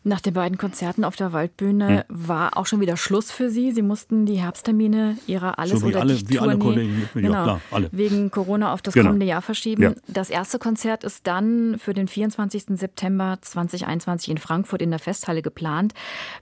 Nach 0.03 0.21
den 0.21 0.33
beiden 0.33 0.57
Konzerten 0.57 1.03
auf 1.03 1.15
der 1.17 1.33
Waldbühne 1.33 2.05
hm. 2.07 2.27
war 2.27 2.55
auch 2.55 2.65
schon 2.65 2.79
wieder 2.79 2.95
Schluss 2.95 3.31
für 3.31 3.49
Sie. 3.49 3.71
Sie 3.71 3.81
mussten 3.81 4.25
die 4.25 4.35
Herbsttermine 4.35 5.17
Ihrer 5.27 5.59
Alles- 5.59 5.81
so 5.81 5.87
oder 5.87 5.99
alle, 5.99 6.17
wie 6.29 6.39
alle 6.39 6.57
Kollegen 6.57 7.09
genau, 7.13 7.33
ja, 7.33 7.43
klar, 7.43 7.61
alle. 7.71 7.89
wegen 7.91 8.31
Corona 8.31 8.71
auf 8.71 8.81
das 8.81 8.93
genau. 8.93 9.07
kommende 9.07 9.25
Jahr 9.25 9.41
verschieben. 9.41 9.83
Ja. 9.83 9.93
Das 10.07 10.29
erste 10.29 10.59
Konzert 10.59 11.03
ist 11.03 11.27
dann 11.27 11.77
für 11.77 11.93
den 11.93 12.07
24. 12.07 12.77
September 12.77 13.37
2021 13.41 14.29
in 14.29 14.37
Frankfurt 14.37 14.81
in 14.81 14.91
der 14.91 14.99
Festhalle 14.99 15.41
geplant. 15.41 15.93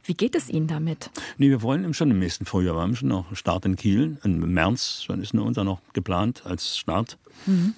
Wie 0.03 0.13
geht 0.13 0.35
es 0.35 0.49
Ihnen 0.49 0.67
damit? 0.67 1.09
Nee, 1.37 1.49
wir 1.49 1.63
wollen 1.63 1.91
schon 1.95 2.11
im 2.11 2.19
nächsten 2.19 2.45
Frühjahr. 2.45 2.75
Wir 2.75 2.81
haben 2.81 2.95
schon 2.95 3.09
noch 3.09 3.35
Start 3.35 3.65
in 3.65 3.77
Kiel. 3.77 4.17
Im 4.23 4.53
März 4.53 5.05
dann 5.07 5.21
ist 5.21 5.33
nur 5.33 5.45
unser 5.45 5.63
noch 5.63 5.81
geplant 5.93 6.43
als 6.45 6.77
Start. 6.77 7.17
Mhm. 7.47 7.73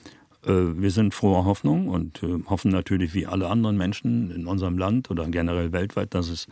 Äh, 0.48 0.82
wir 0.82 0.92
sind 0.92 1.14
froher 1.14 1.46
Hoffnung 1.46 1.90
und 1.90 2.24
äh, 2.24 2.44
hoffen 2.46 2.72
natürlich 2.72 3.14
wie 3.14 3.28
alle 3.28 3.50
anderen 3.50 3.78
Menschen 3.78 4.32
in 4.32 4.48
unserem 4.48 4.78
Land 4.78 5.12
oder 5.12 5.26
generell 5.28 5.72
weltweit, 5.72 6.14
dass 6.14 6.30
es 6.30 6.48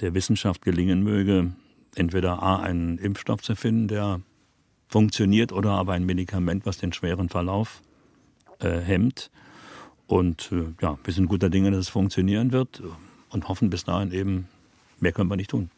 der 0.00 0.14
Wissenschaft 0.14 0.62
gelingen 0.62 1.02
möge, 1.02 1.52
entweder 1.94 2.42
A, 2.42 2.60
einen 2.60 2.98
Impfstoff 2.98 3.42
zu 3.42 3.54
finden, 3.54 3.88
der 3.88 4.20
funktioniert, 4.88 5.52
oder 5.52 5.72
aber 5.72 5.92
ein 5.92 6.06
Medikament, 6.06 6.66
was 6.66 6.78
den 6.78 6.92
schweren 6.92 7.28
Verlauf 7.28 7.82
äh, 8.60 8.80
hemmt. 8.80 9.30
Und 10.06 10.50
äh, 10.52 10.72
ja, 10.80 10.98
wir 11.04 11.12
sind 11.12 11.28
guter 11.28 11.50
Dinge, 11.50 11.70
dass 11.70 11.80
es 11.80 11.88
funktionieren 11.88 12.50
wird 12.52 12.82
und 13.28 13.48
hoffen 13.48 13.70
bis 13.70 13.84
dahin 13.84 14.10
eben 14.12 14.48
Mehr 15.00 15.12
können 15.12 15.30
wir 15.30 15.36
nicht 15.36 15.50
tun. 15.50 15.70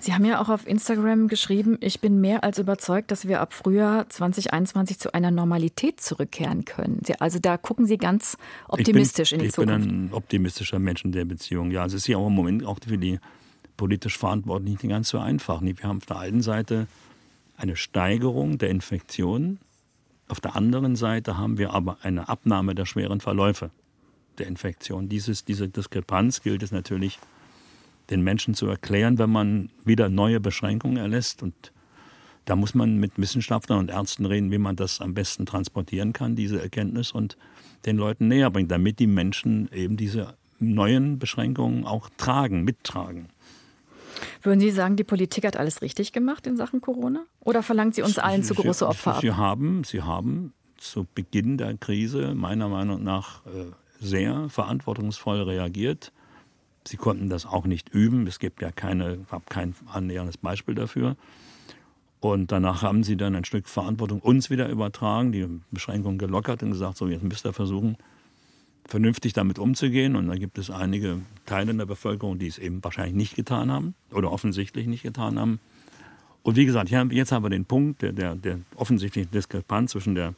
Sie 0.00 0.14
haben 0.14 0.24
ja 0.24 0.40
auch 0.40 0.48
auf 0.48 0.66
Instagram 0.66 1.28
geschrieben, 1.28 1.76
ich 1.80 2.00
bin 2.00 2.20
mehr 2.20 2.44
als 2.44 2.58
überzeugt, 2.58 3.10
dass 3.10 3.26
wir 3.26 3.40
ab 3.40 3.52
Frühjahr 3.52 4.08
2021 4.08 4.98
zu 4.98 5.12
einer 5.12 5.30
Normalität 5.30 6.00
zurückkehren 6.00 6.64
können. 6.64 7.00
Sie, 7.04 7.20
also 7.20 7.38
da 7.38 7.56
gucken 7.56 7.86
Sie 7.86 7.98
ganz 7.98 8.36
optimistisch 8.68 9.30
bin, 9.30 9.40
in 9.40 9.46
die 9.46 9.52
Zukunft. 9.52 9.80
Ich 9.80 9.88
bin 9.88 10.06
ein 10.06 10.12
optimistischer 10.12 10.78
Mensch 10.78 11.04
in 11.04 11.12
der 11.12 11.24
Beziehung. 11.24 11.70
Ja, 11.70 11.84
es 11.86 11.94
ist 11.94 12.06
ja 12.06 12.16
auch 12.16 12.28
im 12.28 12.34
Moment 12.34 12.64
auch 12.64 12.78
für 12.86 12.98
die 12.98 13.18
politisch 13.76 14.18
Verantwortlichen 14.18 14.72
nicht 14.72 14.88
ganz 14.88 15.08
so 15.08 15.18
einfach. 15.18 15.62
Wir 15.62 15.74
haben 15.82 15.98
auf 15.98 16.06
der 16.06 16.18
einen 16.18 16.42
Seite 16.42 16.86
eine 17.56 17.76
Steigerung 17.76 18.58
der 18.58 18.70
Infektionen, 18.70 19.58
auf 20.30 20.40
der 20.40 20.54
anderen 20.54 20.94
Seite 20.94 21.38
haben 21.38 21.58
wir 21.58 21.72
aber 21.72 21.98
eine 22.02 22.28
Abnahme 22.28 22.76
der 22.76 22.86
schweren 22.86 23.20
Verläufe 23.20 23.70
der 24.38 24.46
Infektion. 24.46 25.08
Dieses, 25.08 25.44
diese 25.44 25.68
Diskrepanz 25.68 26.42
gilt 26.42 26.62
es 26.62 26.70
natürlich 26.70 27.18
den 28.10 28.22
Menschen 28.22 28.54
zu 28.54 28.66
erklären, 28.66 29.18
wenn 29.18 29.30
man 29.30 29.70
wieder 29.84 30.08
neue 30.08 30.40
Beschränkungen 30.40 30.96
erlässt. 30.96 31.42
Und 31.42 31.72
da 32.44 32.56
muss 32.56 32.74
man 32.74 32.98
mit 32.98 33.12
Wissenschaftlern 33.16 33.78
und 33.78 33.90
Ärzten 33.90 34.26
reden, 34.26 34.50
wie 34.50 34.58
man 34.58 34.76
das 34.76 35.00
am 35.00 35.14
besten 35.14 35.46
transportieren 35.46 36.12
kann, 36.12 36.36
diese 36.36 36.60
Erkenntnis, 36.60 37.12
und 37.12 37.36
den 37.86 37.96
Leuten 37.96 38.28
näher 38.28 38.50
bringen, 38.50 38.68
damit 38.68 38.98
die 38.98 39.06
Menschen 39.06 39.70
eben 39.72 39.96
diese 39.96 40.34
neuen 40.58 41.18
Beschränkungen 41.18 41.86
auch 41.86 42.10
tragen, 42.16 42.64
mittragen. 42.64 43.28
Würden 44.42 44.60
Sie 44.60 44.70
sagen, 44.70 44.96
die 44.96 45.04
Politik 45.04 45.46
hat 45.46 45.56
alles 45.56 45.80
richtig 45.80 46.12
gemacht 46.12 46.46
in 46.46 46.56
Sachen 46.56 46.80
Corona? 46.80 47.24
Oder 47.40 47.62
verlangt 47.62 47.94
sie 47.94 48.02
uns 48.02 48.18
allen 48.18 48.42
zu 48.42 48.54
große 48.54 48.86
Opfer 48.86 49.14
ab? 49.14 49.20
Sie 49.20 49.32
haben, 49.32 49.84
sie 49.84 50.02
haben 50.02 50.52
zu 50.76 51.06
Beginn 51.14 51.56
der 51.56 51.76
Krise 51.76 52.34
meiner 52.34 52.68
Meinung 52.68 53.02
nach 53.02 53.44
äh, 53.46 53.66
sehr 54.00 54.48
verantwortungsvoll 54.48 55.42
reagiert. 55.42 56.12
Sie 56.86 56.96
konnten 56.96 57.28
das 57.28 57.46
auch 57.46 57.66
nicht 57.66 57.90
üben. 57.90 58.26
Es 58.26 58.38
gibt 58.38 58.62
ja 58.62 58.70
keine, 58.70 59.18
gab 59.30 59.48
kein 59.50 59.74
annäherndes 59.92 60.38
Beispiel 60.38 60.74
dafür. 60.74 61.16
Und 62.20 62.52
danach 62.52 62.82
haben 62.82 63.02
sie 63.02 63.16
dann 63.16 63.34
ein 63.34 63.44
Stück 63.44 63.68
Verantwortung 63.68 64.20
uns 64.20 64.50
wieder 64.50 64.68
übertragen, 64.68 65.32
die 65.32 65.46
Beschränkungen 65.70 66.18
gelockert 66.18 66.62
und 66.62 66.70
gesagt, 66.70 66.98
so 66.98 67.08
jetzt 67.08 67.22
müsst 67.22 67.46
ihr 67.46 67.52
versuchen, 67.52 67.96
vernünftig 68.86 69.32
damit 69.32 69.58
umzugehen. 69.58 70.16
Und 70.16 70.28
da 70.28 70.34
gibt 70.34 70.58
es 70.58 70.70
einige 70.70 71.20
Teile 71.46 71.70
in 71.70 71.78
der 71.78 71.86
Bevölkerung, 71.86 72.38
die 72.38 72.46
es 72.46 72.58
eben 72.58 72.84
wahrscheinlich 72.84 73.14
nicht 73.14 73.36
getan 73.36 73.70
haben 73.70 73.94
oder 74.12 74.30
offensichtlich 74.30 74.86
nicht 74.86 75.02
getan 75.02 75.38
haben. 75.38 75.60
Und 76.42 76.56
wie 76.56 76.66
gesagt, 76.66 76.90
jetzt 76.90 77.32
haben 77.32 77.44
wir 77.44 77.50
den 77.50 77.64
Punkt 77.64 78.02
der, 78.02 78.12
der, 78.12 78.34
der 78.34 78.60
offensichtlichen 78.76 79.30
Diskrepanz 79.30 79.92
zwischen 79.92 80.14
der 80.14 80.34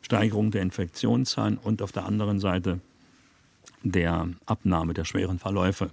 Steigerung 0.00 0.50
der 0.50 0.62
Infektionszahlen 0.62 1.58
und 1.58 1.80
auf 1.82 1.92
der 1.92 2.04
anderen 2.04 2.40
Seite 2.40 2.80
der 3.82 4.28
Abnahme 4.46 4.94
der 4.94 5.04
schweren 5.04 5.38
Verläufe. 5.38 5.90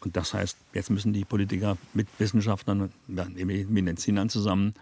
Und 0.00 0.16
das 0.16 0.34
heißt, 0.34 0.58
jetzt 0.74 0.90
müssen 0.90 1.12
die 1.12 1.24
Politiker 1.24 1.76
mit 1.94 2.06
Wissenschaftlern, 2.18 2.92
mit 3.06 3.70
Medizinern 3.70 4.28
zusammen 4.28 4.74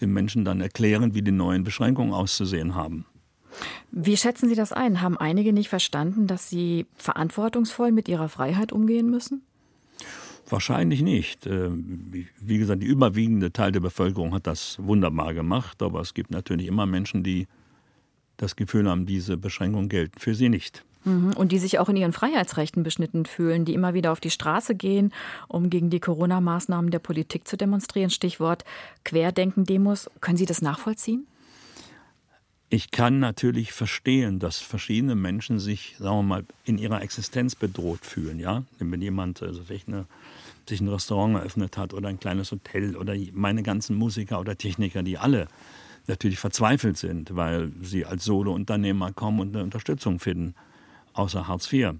den 0.00 0.12
Menschen 0.12 0.44
dann 0.44 0.60
erklären, 0.60 1.14
wie 1.14 1.22
die 1.22 1.30
neuen 1.30 1.62
Beschränkungen 1.62 2.12
auszusehen 2.12 2.74
haben. 2.74 3.04
Wie 3.92 4.16
schätzen 4.16 4.48
Sie 4.48 4.56
das 4.56 4.72
ein? 4.72 5.00
Haben 5.00 5.16
einige 5.16 5.52
nicht 5.52 5.68
verstanden, 5.68 6.26
dass 6.26 6.50
sie 6.50 6.86
verantwortungsvoll 6.96 7.92
mit 7.92 8.08
ihrer 8.08 8.28
Freiheit 8.28 8.72
umgehen 8.72 9.08
müssen? 9.08 9.42
Wahrscheinlich 10.48 11.02
nicht. 11.02 11.46
Äh, 11.46 11.70
wie 11.72 12.58
gesagt, 12.58 12.82
die 12.82 12.86
überwiegende 12.86 13.52
Teil 13.52 13.72
der 13.72 13.80
Bevölkerung 13.80 14.34
hat 14.34 14.46
das 14.48 14.76
wunderbar 14.80 15.32
gemacht, 15.32 15.82
aber 15.82 16.00
es 16.00 16.14
gibt 16.14 16.32
natürlich 16.32 16.66
immer 16.66 16.86
Menschen, 16.86 17.22
die 17.22 17.46
das 18.36 18.56
Gefühl 18.56 18.90
haben, 18.90 19.06
diese 19.06 19.36
Beschränkungen 19.36 19.88
gelten 19.88 20.18
für 20.18 20.34
sie 20.34 20.48
nicht. 20.48 20.84
Mhm. 21.04 21.32
Und 21.34 21.52
die 21.52 21.58
sich 21.58 21.78
auch 21.78 21.88
in 21.88 21.96
ihren 21.96 22.12
Freiheitsrechten 22.12 22.82
beschnitten 22.82 23.26
fühlen, 23.26 23.64
die 23.64 23.74
immer 23.74 23.94
wieder 23.94 24.12
auf 24.12 24.20
die 24.20 24.30
Straße 24.30 24.74
gehen, 24.74 25.12
um 25.48 25.70
gegen 25.70 25.90
die 25.90 26.00
Corona-Maßnahmen 26.00 26.90
der 26.90 26.98
Politik 26.98 27.46
zu 27.46 27.56
demonstrieren. 27.56 28.10
Stichwort 28.10 28.64
Querdenken-Demos. 29.04 30.10
Können 30.20 30.36
Sie 30.36 30.46
das 30.46 30.62
nachvollziehen? 30.62 31.26
Ich 32.70 32.90
kann 32.90 33.20
natürlich 33.20 33.72
verstehen, 33.72 34.40
dass 34.40 34.58
verschiedene 34.58 35.14
Menschen 35.14 35.60
sich, 35.60 35.94
sagen 35.98 36.16
wir 36.16 36.22
mal, 36.22 36.44
in 36.64 36.78
ihrer 36.78 37.02
Existenz 37.02 37.54
bedroht 37.54 38.04
fühlen. 38.04 38.40
Ja? 38.40 38.64
Wenn 38.78 39.00
jemand 39.00 39.42
also 39.42 39.62
eine, 39.86 40.06
sich 40.68 40.80
ein 40.80 40.88
Restaurant 40.88 41.36
eröffnet 41.36 41.76
hat 41.76 41.94
oder 41.94 42.08
ein 42.08 42.18
kleines 42.18 42.50
Hotel 42.50 42.96
oder 42.96 43.14
meine 43.32 43.62
ganzen 43.62 43.94
Musiker 43.96 44.40
oder 44.40 44.56
Techniker, 44.56 45.02
die 45.02 45.18
alle 45.18 45.46
natürlich 46.06 46.38
verzweifelt 46.38 46.96
sind, 46.96 47.36
weil 47.36 47.70
sie 47.80 48.06
als 48.06 48.24
Solo-Unternehmer 48.24 49.12
kommen 49.12 49.40
und 49.40 49.54
eine 49.54 49.64
Unterstützung 49.64 50.18
finden 50.18 50.54
außer 51.14 51.48
Hartz 51.48 51.72
IV. 51.72 51.94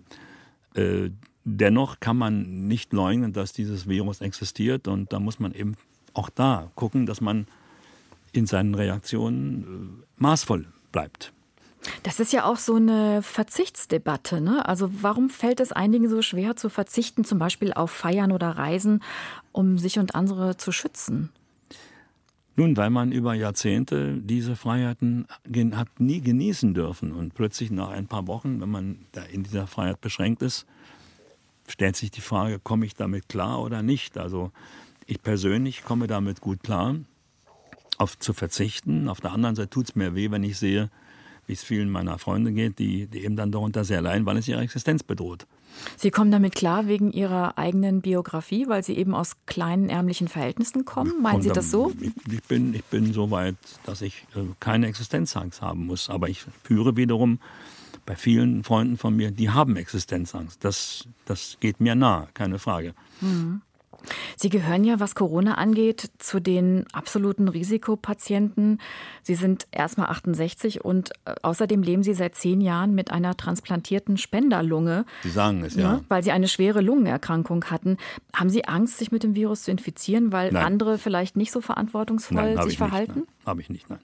Äh, 0.75 1.11
dennoch 1.45 2.01
kann 2.01 2.17
man 2.17 2.67
nicht 2.69 2.93
leugnen, 2.93 3.33
dass 3.33 3.53
dieses 3.53 3.89
Virus 3.89 4.21
existiert 4.21 4.89
und 4.89 5.13
da 5.13 5.21
muss 5.21 5.39
man 5.39 5.53
eben 5.53 5.77
auch 6.13 6.31
da 6.31 6.71
gucken, 6.75 7.07
dass 7.07 7.21
man 7.21 7.47
in 8.33 8.47
seinen 8.47 8.75
Reaktionen 8.75 10.03
äh, 10.03 10.23
maßvoll 10.23 10.67
bleibt. 10.93 11.33
Das 12.03 12.19
ist 12.19 12.33
ja 12.33 12.45
auch 12.45 12.57
so 12.57 12.77
eine 12.77 13.23
Verzichtsdebatte. 13.23 14.41
Ne? 14.41 14.67
Also 14.67 14.91
warum 15.03 15.29
fällt 15.29 15.61
es 15.61 15.71
einigen 15.71 16.09
so 16.09 16.23
schwer 16.23 16.57
zu 16.57 16.71
verzichten, 16.71 17.25
zum 17.25 17.39
Beispiel 17.39 17.73
auf 17.75 17.91
Feiern 17.91 18.33
oder 18.33 18.51
Reisen, 18.51 19.03
um 19.53 19.79
sich 19.79 19.99
und 19.99 20.15
andere 20.15 20.57
zu 20.57 20.73
schützen? 20.73 21.31
Nun, 22.57 22.77
weil 22.77 22.91
man 22.91 23.11
über 23.11 23.35
Jahrzehnte 23.35 24.21
diese 24.21 24.55
Freiheiten 24.55 25.27
hat 25.73 25.89
nie 25.99 26.21
genießen 26.21 26.73
dürfen 26.73 27.13
und 27.13 27.35
plötzlich 27.35 27.71
nach 27.71 27.89
ein 27.91 28.07
paar 28.07 28.29
Wochen, 28.29 28.61
wenn 28.61 28.71
man 28.71 28.99
da 29.13 29.23
in 29.25 29.43
dieser 29.43 29.67
Freiheit 29.67 30.01
beschränkt 30.01 30.41
ist, 30.43 30.65
stellt 31.67 31.97
sich 31.97 32.13
die 32.13 32.21
Frage, 32.21 32.61
komme 32.61 32.87
ich 32.87 32.95
damit 32.95 33.29
klar 33.29 33.61
oder 33.61 33.83
nicht? 33.83 34.19
Also 34.19 34.53
ich 35.07 35.21
persönlich 35.21 35.83
komme 35.83 36.07
damit 36.07 36.41
gut 36.41 36.63
klar, 36.63 36.97
auf 37.99 38.19
zu 38.19 38.33
verzichten. 38.33 39.09
Auf 39.09 39.21
der 39.21 39.33
anderen 39.33 39.57
Seite 39.57 39.71
tut 39.71 39.89
es 39.89 39.97
mir 39.97 40.15
weh, 40.15 40.31
wenn 40.31 40.45
ich 40.45 40.57
sehe, 40.57 40.91
wie 41.47 41.53
es 41.53 41.65
vielen 41.65 41.91
meiner 41.91 42.19
Freunde 42.19 42.53
geht, 42.53 42.79
die, 42.79 43.07
die 43.07 43.25
eben 43.25 43.37
dann 43.37 43.51
darunter 43.51 43.85
sehr 43.85 44.01
leiden, 44.01 44.27
weil 44.27 44.37
es 44.37 44.47
ihre 44.47 44.61
Existenz 44.61 45.03
bedroht. 45.03 45.47
Sie 45.97 46.11
kommen 46.11 46.31
damit 46.31 46.55
klar 46.55 46.87
wegen 46.87 47.13
Ihrer 47.13 47.59
eigenen 47.59 48.01
Biografie, 48.01 48.69
weil 48.69 48.85
Sie 48.85 48.97
eben 48.97 49.15
aus 49.15 49.37
kleinen 49.47 49.89
ärmlichen 49.89 50.29
Verhältnissen 50.29 50.85
kommen? 50.85 51.23
Meinen 51.23 51.43
Sie 51.43 51.51
das 51.51 51.71
so? 51.71 51.93
Ich, 52.01 52.13
ich, 52.33 52.43
bin, 52.45 52.75
ich 52.75 52.85
bin 52.85 53.13
so 53.13 53.31
weit, 53.31 53.57
dass 53.85 54.03
ich 54.03 54.27
äh, 54.35 54.41
keine 54.61 54.87
Existenzangst 54.87 55.63
haben 55.63 55.87
muss. 55.87 56.11
Aber 56.11 56.29
ich 56.29 56.41
spüre 56.41 56.97
wiederum 56.97 57.39
bei 58.07 58.17
vielen 58.17 58.65
Freunden 58.65 58.99
von 58.99 59.17
mir, 59.17 59.31
die 59.31 59.51
haben 59.51 59.77
Existenzangst. 59.77 60.63
Das, 60.65 61.09
das 61.25 61.57
geht 61.61 61.81
mir 61.81 61.95
nah, 61.95 62.29
keine 62.35 62.59
Frage. 62.59 62.95
Mhm. 63.21 63.63
Sie 64.37 64.49
gehören 64.49 64.85
ja, 64.85 65.01
was 65.01 65.15
Corona 65.15 65.55
angeht, 65.55 66.11
zu 66.19 66.41
den 66.41 66.87
absoluten 66.93 67.49
Risikopatienten. 67.49 68.81
Sie 69.23 69.35
sind 69.35 69.67
erstmal 69.71 70.09
68 70.09 70.85
und 70.85 71.11
äh, 71.25 71.35
außerdem 71.43 71.83
leben 71.83 72.03
Sie 72.03 72.15
seit 72.15 72.35
zehn 72.35 72.61
Jahren 72.61 72.95
mit 72.95 73.11
einer 73.11 73.37
transplantierten 73.37 74.17
Spenderlunge. 74.17 75.05
Sie 75.23 75.31
sagen 75.31 75.65
es, 75.65 75.75
ja. 75.75 75.95
Ne, 75.95 76.05
weil 76.09 76.23
Sie 76.23 76.33
eine 76.33 76.49
schwere 76.49 76.81
Lungenerkrankung 76.81 77.67
hatten. 77.67 77.97
Haben 78.35 78.51
Sie 78.51 78.65
Angst, 78.65 78.99
sich 78.99 79.13
mit 79.13 79.23
dem 79.23 79.35
Virus 79.35 79.63
zu 79.63 79.71
infizieren, 79.71 80.33
weil 80.33 80.53
Nein. 80.53 80.65
andere 80.65 80.99
vielleicht 80.99 81.37
nicht 81.37 81.53
so 81.53 81.61
verantwortungsvoll 81.61 82.55
Nein, 82.55 82.69
sich 82.69 82.79
verhalten? 82.79 83.27
Habe 83.47 83.61
ich 83.61 83.71
nicht, 83.71 83.89
nein. 83.89 84.01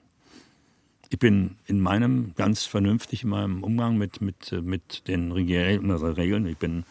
Ich 1.09 1.19
bin 1.19 1.57
in 1.65 1.81
meinem 1.81 2.31
ganz 2.37 2.63
vernünftig 2.63 3.23
in 3.23 3.29
meinem 3.29 3.63
Umgang 3.63 3.97
mit, 3.97 4.21
mit, 4.21 4.53
äh, 4.53 4.61
mit 4.61 5.09
den 5.09 5.33
Regeln. 5.33 5.91
Regeln. 5.91 6.45
Ich 6.45 6.57
bin 6.57 6.85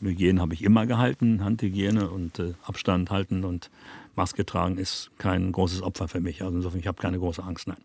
Hygiene 0.00 0.40
habe 0.40 0.54
ich 0.54 0.62
immer 0.62 0.86
gehalten, 0.86 1.44
Handhygiene 1.44 2.10
und 2.10 2.38
äh, 2.38 2.54
Abstand 2.62 3.10
halten 3.10 3.44
und 3.44 3.70
Maske 4.16 4.44
tragen 4.46 4.78
ist 4.78 5.10
kein 5.18 5.52
großes 5.52 5.82
Opfer 5.82 6.08
für 6.08 6.20
mich. 6.20 6.42
Also 6.42 6.56
insofern, 6.56 6.80
ich 6.80 6.86
habe 6.86 7.00
keine 7.00 7.18
große 7.18 7.42
Angst, 7.42 7.68
nein. 7.68 7.76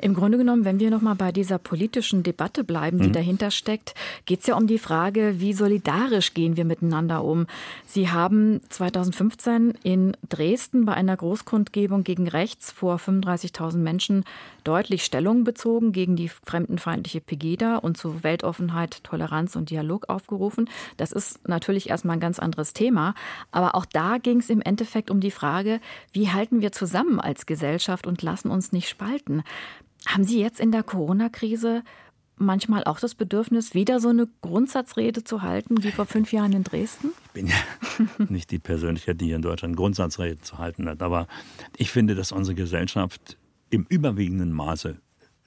Im 0.00 0.14
Grunde 0.14 0.38
genommen, 0.38 0.64
wenn 0.64 0.78
wir 0.80 0.90
noch 0.90 1.00
mal 1.00 1.14
bei 1.14 1.32
dieser 1.32 1.58
politischen 1.58 2.22
Debatte 2.22 2.62
bleiben, 2.64 2.98
die 3.00 3.08
Mhm. 3.08 3.12
dahinter 3.14 3.50
steckt, 3.50 3.94
geht 4.26 4.40
es 4.40 4.46
ja 4.46 4.56
um 4.56 4.66
die 4.66 4.78
Frage, 4.78 5.40
wie 5.40 5.52
solidarisch 5.54 6.34
gehen 6.34 6.56
wir 6.56 6.64
miteinander 6.64 7.24
um. 7.24 7.46
Sie 7.86 8.10
haben 8.10 8.60
2015 8.68 9.74
in 9.82 10.16
Dresden 10.28 10.84
bei 10.86 10.94
einer 10.94 11.16
Großkundgebung 11.16 12.04
gegen 12.04 12.28
rechts 12.28 12.70
vor 12.72 12.98
35.000 12.98 13.82
Menschen 13.82 14.24
deutlich 14.64 15.04
Stellung 15.04 15.44
bezogen 15.44 15.92
gegen 15.92 16.16
die 16.16 16.28
fremdenfeindliche 16.28 17.20
Pegida 17.20 17.76
und 17.76 17.96
zu 17.96 18.22
Weltoffenheit, 18.24 19.02
Toleranz 19.04 19.56
und 19.56 19.70
Dialog 19.70 20.08
aufgerufen. 20.08 20.68
Das 20.96 21.12
ist 21.12 21.46
natürlich 21.48 21.88
erstmal 21.90 22.16
ein 22.16 22.20
ganz 22.20 22.38
anderes 22.38 22.72
Thema. 22.72 23.14
Aber 23.52 23.74
auch 23.74 23.86
da 23.86 24.18
ging 24.18 24.40
es 24.40 24.50
im 24.50 24.60
Endeffekt 24.60 25.10
um 25.10 25.20
die 25.20 25.30
Frage, 25.30 25.65
wie 26.12 26.30
halten 26.30 26.60
wir 26.60 26.72
zusammen 26.72 27.20
als 27.20 27.46
Gesellschaft 27.46 28.06
und 28.06 28.22
lassen 28.22 28.50
uns 28.50 28.72
nicht 28.72 28.88
spalten. 28.88 29.42
Haben 30.06 30.24
Sie 30.24 30.40
jetzt 30.40 30.60
in 30.60 30.72
der 30.72 30.82
Corona-Krise 30.82 31.82
manchmal 32.36 32.84
auch 32.84 33.00
das 33.00 33.14
Bedürfnis, 33.14 33.74
wieder 33.74 34.00
so 34.00 34.08
eine 34.08 34.28
Grundsatzrede 34.42 35.24
zu 35.24 35.42
halten 35.42 35.82
wie 35.82 35.90
vor 35.90 36.06
fünf 36.06 36.32
Jahren 36.32 36.52
in 36.52 36.64
Dresden? 36.64 37.10
Ich 37.26 37.32
bin 37.32 37.46
ja 37.46 37.56
nicht 38.28 38.50
die 38.50 38.58
Persönlichkeit, 38.58 39.20
die 39.20 39.26
hier 39.26 39.36
in 39.36 39.42
Deutschland 39.42 39.76
Grundsatzreden 39.76 40.42
zu 40.42 40.58
halten 40.58 40.88
hat. 40.88 41.02
Aber 41.02 41.26
ich 41.76 41.90
finde, 41.90 42.14
dass 42.14 42.32
unsere 42.32 42.54
Gesellschaft 42.54 43.38
im 43.70 43.86
überwiegenden 43.88 44.52
Maße 44.52 44.98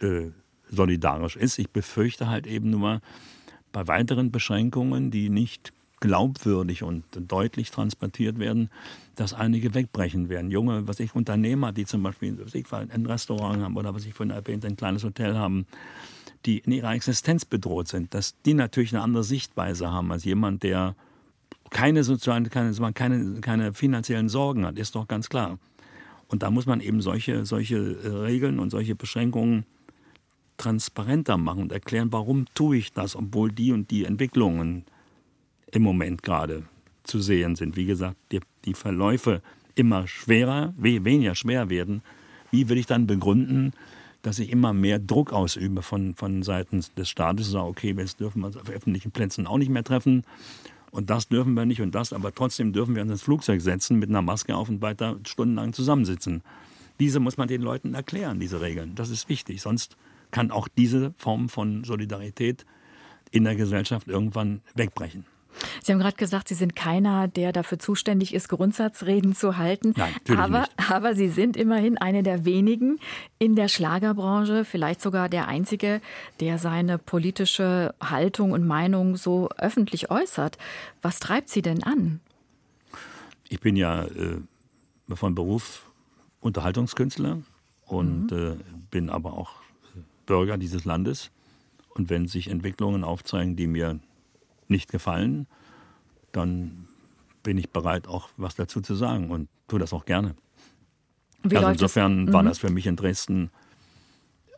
äh, 0.02 0.32
solidarisch 0.70 1.36
ist. 1.36 1.60
Ich 1.60 1.70
befürchte 1.70 2.28
halt 2.28 2.48
eben 2.48 2.70
nur 2.70 3.02
bei 3.72 3.88
weiteren 3.88 4.32
Beschränkungen, 4.32 5.12
die 5.12 5.30
nicht 5.30 5.74
glaubwürdig 6.00 6.84
und 6.84 7.04
deutlich 7.14 7.72
transportiert 7.72 8.40
werden, 8.40 8.70
dass 9.16 9.34
einige 9.34 9.74
wegbrechen 9.74 10.30
werden. 10.30 10.52
Junge, 10.52 10.88
was 10.88 11.00
ich 11.00 11.14
Unternehmer, 11.14 11.72
die 11.72 11.86
zum 11.86 12.04
Beispiel 12.04 12.38
was 12.44 12.56
ich, 12.56 12.72
ein 12.72 13.06
Restaurant 13.06 13.62
haben 13.62 13.76
oder 13.76 13.94
was 13.94 14.06
ich 14.06 14.14
vorhin 14.14 14.36
erwähnt, 14.36 14.66
ein 14.66 14.78
kleines 14.78 15.04
Hotel 15.04 15.38
haben, 15.38 15.66
die 16.46 16.60
in 16.60 16.72
ihrer 16.72 16.94
Existenz 16.94 17.44
bedroht 17.44 17.90
sind, 17.90 18.14
dass 18.14 18.36
die 18.44 18.54
natürlich 18.54 18.94
eine 18.94 19.04
andere 19.04 19.24
Sichtweise 19.24 19.92
haben 19.92 20.12
als 20.12 20.24
jemand, 20.24 20.64
der 20.64 20.96
keine 21.70 22.04
sozialen, 22.04 22.50
keine, 22.50 22.74
keine, 22.94 23.42
keine 23.42 23.74
finanziellen 23.74 24.30
Sorgen 24.30 24.66
hat, 24.66 24.78
ist 24.78 24.96
doch 24.96 25.08
ganz 25.08 25.30
klar. 25.30 25.60
Und 26.28 26.44
da 26.44 26.52
muss 26.52 26.66
man 26.66 26.80
eben 26.80 27.02
solche, 27.02 27.46
solche 27.46 27.78
äh, 27.78 28.08
Regeln 28.08 28.60
und 28.60 28.70
solche 28.70 28.96
Beschränkungen 28.96 29.66
transparenter 30.58 31.38
machen 31.38 31.64
und 31.64 31.72
erklären, 31.72 32.12
warum 32.12 32.46
tue 32.54 32.78
ich 32.78 32.94
das, 32.94 33.16
obwohl 33.16 33.52
die 33.52 33.72
und 33.72 33.92
die 33.92 34.06
Entwicklungen 34.06 34.86
im 35.72 35.84
Moment 35.84 36.24
gerade 36.24 36.64
zu 37.04 37.20
sehen 37.20 37.56
sind. 37.56 37.76
Wie 37.76 37.86
gesagt, 37.86 38.18
die, 38.32 38.40
die 38.66 38.74
Verläufe 38.74 39.42
immer 39.76 40.08
schwerer, 40.08 40.74
we- 40.78 41.04
weniger 41.06 41.36
schwer 41.36 41.70
werden. 41.70 42.02
Wie 42.52 42.68
will 42.70 42.78
ich 42.78 42.86
dann 42.86 43.08
begründen, 43.08 43.74
dass 44.22 44.40
ich 44.40 44.52
immer 44.52 44.74
mehr 44.74 45.00
Druck 45.00 45.32
ausübe 45.32 45.82
von, 45.82 46.16
von 46.16 46.44
Seiten 46.44 46.84
des 46.98 47.10
Staates 47.10 47.48
und 47.48 47.54
sage, 47.54 47.68
okay, 47.68 47.96
jetzt 47.98 48.20
dürfen 48.20 48.42
wir 48.42 48.48
uns 48.48 48.58
auf 48.58 48.70
öffentlichen 48.70 49.12
Plätzen 49.12 49.48
auch 49.48 49.58
nicht 49.58 49.70
mehr 49.70 49.84
treffen 49.84 50.24
und 50.92 51.10
das 51.10 51.30
dürfen 51.30 51.54
wir 51.54 51.66
nicht 51.66 51.82
und 51.82 51.96
das, 51.96 52.12
aber 52.12 52.34
trotzdem 52.34 52.74
dürfen 52.74 52.96
wir 52.96 53.02
uns 53.04 53.12
ins 53.12 53.22
Flugzeug 53.22 53.62
setzen, 53.62 53.98
mit 53.98 54.10
einer 54.10 54.22
Maske 54.22 54.56
auf 54.56 54.68
und 54.68 54.82
weiter 54.82 55.18
stundenlang 55.26 55.72
zusammensitzen. 55.72 56.42
Diese 57.00 57.22
muss 57.22 57.38
man 57.38 57.48
den 57.48 57.62
Leuten 57.62 57.94
erklären, 57.94 58.42
diese 58.42 58.60
Regeln. 58.60 58.94
Das 58.96 59.10
ist 59.10 59.30
wichtig. 59.30 59.62
Sonst 59.62 59.96
kann 60.32 60.52
auch 60.52 60.68
diese 60.68 61.14
Form 61.18 61.48
von 61.48 61.86
Solidarität 61.86 62.66
in 63.32 63.46
der 63.46 63.56
Gesellschaft 63.56 64.08
irgendwann 64.08 64.62
wegbrechen. 64.76 65.24
Sie 65.84 65.92
haben 65.92 66.00
gerade 66.00 66.18
gesagt, 66.18 66.48
Sie 66.48 66.56
sind 66.56 66.76
keiner, 66.76 67.28
der 67.28 67.52
dafür 67.52 67.80
zuständig 67.80 68.34
ist, 68.34 68.50
Grundsatzreden 68.50 69.36
zu 69.36 69.58
halten. 69.58 69.94
Nein, 69.96 70.14
natürlich 70.14 70.42
aber, 70.42 70.60
nicht. 70.60 70.92
aber 70.92 71.16
Sie 71.16 71.30
sind 71.30 71.58
immerhin 71.58 71.98
eine 71.98 72.24
der 72.24 72.46
wenigen 72.46 73.00
in 73.38 73.56
der 73.56 73.68
Schlagerbranche, 73.68 74.66
vielleicht 74.66 75.02
sogar 75.02 75.30
der 75.30 75.48
einzige, 75.48 76.02
der 76.40 76.58
seine 76.58 76.98
politische 76.98 77.94
Haltung 78.02 78.52
und 78.52 78.66
Meinung 78.66 79.18
so 79.18 79.50
öffentlich 79.58 80.12
äußert. 80.12 80.58
Was 81.02 81.20
treibt 81.20 81.50
Sie 81.50 81.62
denn 81.62 81.84
an? 81.84 82.20
Ich 83.50 83.60
bin 83.60 83.76
ja 83.76 84.04
äh, 84.04 84.42
von 85.16 85.36
Beruf 85.36 85.86
Unterhaltungskünstler 86.40 87.40
und 87.86 88.32
äh, 88.32 88.56
bin 88.92 89.10
aber 89.10 89.34
auch 89.34 89.56
Bürger 90.26 90.58
dieses 90.58 90.86
Landes. 90.86 91.32
Und 91.90 92.10
wenn 92.10 92.28
sich 92.28 92.50
Entwicklungen 92.50 93.04
aufzeigen, 93.04 93.56
die 93.56 93.68
mir 93.68 94.00
nicht 94.70 94.92
gefallen, 94.92 95.48
dann 96.32 96.88
bin 97.44 97.58
ich 97.58 97.70
bereit, 97.70 98.08
auch 98.08 98.30
was 98.38 98.56
dazu 98.56 98.82
zu 98.82 98.96
sagen 98.96 99.32
und 99.32 99.50
tue 99.68 99.80
das 99.80 99.94
auch 99.94 100.06
gerne. 100.06 100.36
Wie 101.44 101.56
also 101.58 101.70
insofern 101.70 102.32
war 102.34 102.44
das 102.44 102.60
für 102.60 102.70
mich 102.70 102.86
in 102.86 102.96
Dresden 102.96 103.50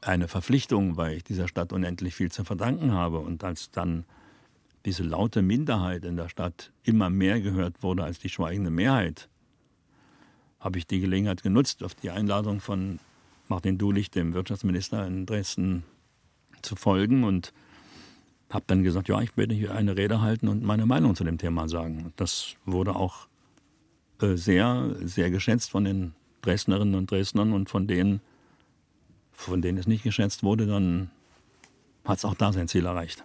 eine 0.02 0.28
Verpflichtung, 0.28 0.97
weil 0.97 1.17
ich 1.17 1.24
dieser 1.24 1.47
Stadt 1.47 1.74
unendlich 1.74 2.15
viel 2.15 2.32
zu 2.32 2.43
verdanken 2.43 2.91
habe. 2.91 3.19
Und 3.19 3.43
als 3.43 3.69
dann 3.69 4.06
diese 4.86 5.04
laute 5.04 5.43
Minderheit 5.43 6.04
in 6.06 6.17
der 6.17 6.28
Stadt 6.28 6.71
immer 6.84 7.10
mehr 7.10 7.39
gehört 7.39 7.84
wurde 7.84 8.04
als 8.04 8.17
die 8.17 8.30
schweigende 8.30 8.71
Mehrheit, 8.71 9.30
habe 10.60 10.80
ich 10.80 10.88
die 10.88 11.00
Gelegenheit 11.00 11.43
genutzt, 11.43 11.84
auf 11.84 11.93
die 11.95 12.10
Einladung 12.10 12.60
von 12.60 13.00
Martin 13.47 13.78
Dulich, 13.78 14.10
dem 14.12 14.34
Wirtschaftsminister 14.34 15.06
in 15.06 15.26
Dresden, 15.26 15.84
zu 16.62 16.76
folgen 16.76 17.24
und 17.24 17.54
habe 18.52 18.66
dann 18.68 18.84
gesagt, 18.84 19.08
ja, 19.08 19.22
ich 19.22 19.36
werde 19.38 19.56
hier 19.56 19.74
eine 19.74 19.98
Rede 19.98 20.22
halten 20.22 20.48
und 20.48 20.64
meine 20.64 20.86
Meinung 20.86 21.16
zu 21.16 21.24
dem 21.24 21.38
Thema 21.38 21.68
sagen. 21.68 22.14
Das 22.18 22.56
wurde 22.66 22.96
auch 22.96 23.28
äh, 24.22 24.36
sehr, 24.36 24.96
sehr 25.02 25.32
geschätzt 25.32 25.72
von 25.72 25.86
den 25.86 26.14
Dresdnerinnen 26.42 26.96
und 26.96 27.10
Dresdnern 27.10 27.54
und 27.54 27.70
von 27.70 27.88
denen, 27.88 28.22
von 29.32 29.62
denen 29.62 29.78
es 29.78 29.88
nicht 29.88 30.04
geschätzt 30.04 30.44
wurde, 30.44 30.68
dann 30.68 31.12
hat 32.06 32.18
es 32.18 32.26
auch 32.26 32.36
da 32.36 32.52
sein 32.52 32.68
Ziel 32.68 32.86
erreicht. 32.86 33.24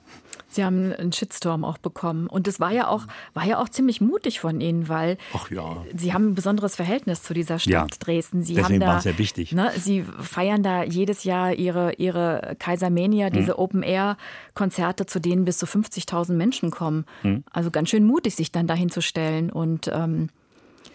Sie 0.49 0.65
haben 0.65 0.93
einen 0.93 1.13
Shitstorm 1.13 1.65
auch 1.65 1.77
bekommen. 1.77 2.29
Und 2.29 2.49
es 2.49 2.61
war 2.61 2.71
ja 2.73 2.89
auch, 2.89 3.07
war 3.35 3.45
ja 3.45 3.59
auch 3.59 3.69
ziemlich 3.69 4.01
mutig 4.01 4.41
von 4.41 4.61
Ihnen, 4.61 4.89
weil 4.89 5.19
ja. 5.51 5.85
Sie 5.95 6.15
haben 6.15 6.29
ein 6.29 6.35
besonderes 6.35 6.77
Verhältnis 6.77 7.23
zu 7.23 7.35
dieser 7.35 7.59
Stadt 7.59 7.73
Ja. 7.73 7.87
Dresden. 7.99 8.43
Sie 8.43 8.55
Deswegen 8.55 8.75
haben 8.75 8.81
da, 8.81 8.87
war 8.87 8.97
es 8.99 9.03
sehr 9.03 9.19
wichtig. 9.19 9.53
Ne, 9.53 9.71
Sie 9.77 10.05
feiern 10.21 10.63
da 10.63 10.83
jedes 10.85 11.25
Jahr 11.25 11.53
Ihre, 11.53 11.95
Ihre 11.95 12.57
Kaisermania, 12.59 13.29
diese 13.31 13.53
Hm. 13.53 13.59
Open-Air-Konzerte, 13.59 15.07
zu 15.07 15.21
denen 15.21 15.45
bis 15.45 15.59
zu 15.59 15.67
50.000 15.67 16.33
Menschen 16.33 16.71
kommen. 16.71 17.05
Hm. 17.23 17.45
Also 17.51 17.71
ganz 17.71 17.91
schön 17.91 18.05
mutig, 18.07 18.35
sich 18.37 18.53
dann 18.53 18.67
dahin 18.67 18.89
zu 18.91 19.03
stellen 19.03 19.51
und 19.51 19.91
ähm, 19.93 20.29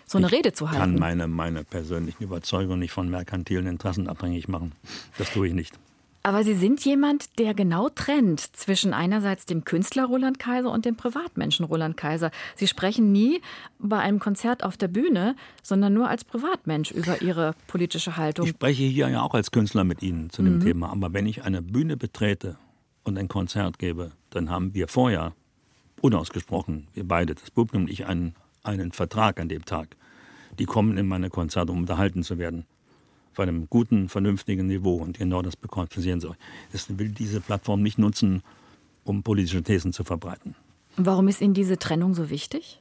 so 0.08 0.18
eine 0.18 0.32
Rede 0.32 0.54
zu 0.54 0.66
kann 0.66 0.80
halten. 0.80 1.00
meine, 1.00 1.28
meine 1.28 1.64
persönlichen 1.64 2.24
Überzeugungen 2.24 2.80
nicht 2.80 2.92
von 2.92 3.10
merkantilen 3.10 3.68
Interessen 3.68 4.08
abhängig 4.08 4.48
machen. 4.48 4.72
Das 5.18 5.32
tue 5.32 5.48
ich 5.48 5.54
nicht. 5.54 5.78
Aber 6.24 6.44
Sie 6.44 6.54
sind 6.54 6.86
jemand, 6.86 7.40
der 7.40 7.54
genau 7.54 7.90
trennt 7.90 8.40
zwischen 8.40 8.94
einerseits 8.94 9.46
dem 9.46 9.64
Künstler 9.64 10.06
Roland 10.06 10.38
Kaiser 10.38 10.72
und 10.72 10.86
dem 10.86 10.96
Privatmenschen 10.96 11.66
Roland 11.66 11.98
Kaiser. 11.98 12.30
Sie 12.56 12.68
sprechen 12.68 13.12
nie 13.12 13.42
bei 13.80 13.98
einem 13.98 14.20
Konzert 14.20 14.64
auf 14.64 14.78
der 14.78 14.88
Bühne, 14.88 15.36
sondern 15.64 15.94
nur 15.94 16.10
als 16.10 16.24
Privatmensch 16.24 16.92
über 16.92 17.22
Ihre 17.22 17.56
politische 17.68 18.18
Haltung. 18.18 18.46
Ich 18.46 18.52
spreche 18.52 18.84
hier 18.84 19.10
ja 19.10 19.22
auch 19.24 19.34
als 19.34 19.50
Künstler 19.52 19.84
mit 19.84 20.04
Ihnen 20.04 20.30
zu 20.30 20.44
dem 20.44 20.60
Thema. 20.60 20.92
Aber 20.92 21.12
wenn 21.14 21.26
ich 21.26 21.44
eine 21.44 21.64
Bühne 21.64 21.98
betrete 21.98 22.58
und 23.04 23.18
ein 23.18 23.28
Konzert 23.28 23.80
gebe, 23.80 24.12
dann 24.30 24.52
haben 24.52 24.76
wir 24.76 24.88
vorher 24.88 25.34
unausgesprochen, 26.02 26.88
wir 26.94 27.08
beide, 27.08 27.34
das 27.34 27.50
Publikum 27.50 27.84
und 27.84 27.90
ich, 27.90 28.06
einen, 28.06 28.36
einen 28.64 28.92
Vertrag 28.92 29.40
an 29.40 29.50
dem 29.50 29.66
Tag. 29.66 29.96
Die 30.60 30.66
kommen 30.66 30.98
in 30.98 31.08
meine 31.08 31.30
Konzerte, 31.30 31.72
um 31.72 31.80
unterhalten 31.80 32.24
zu 32.24 32.38
werden. 32.38 32.66
Auf 33.34 33.40
einem 33.40 33.68
guten, 33.70 34.10
vernünftigen 34.10 34.68
Niveau. 34.68 34.96
Und 34.98 35.18
genau 35.18 35.42
das 35.42 35.56
passieren 35.56 36.20
soll. 36.20 36.36
Ich 36.74 36.86
will 36.98 37.10
diese 37.10 37.42
Plattform 37.42 37.82
nicht 37.82 37.98
nutzen, 37.98 38.44
um 39.04 39.24
politische 39.24 39.64
Thesen 39.64 39.94
zu 39.94 40.04
verbreiten. 40.04 40.56
Warum 40.98 41.28
ist 41.28 41.42
Ihnen 41.42 41.54
diese 41.54 41.78
Trennung 41.78 42.14
so 42.14 42.30
wichtig? 42.30 42.80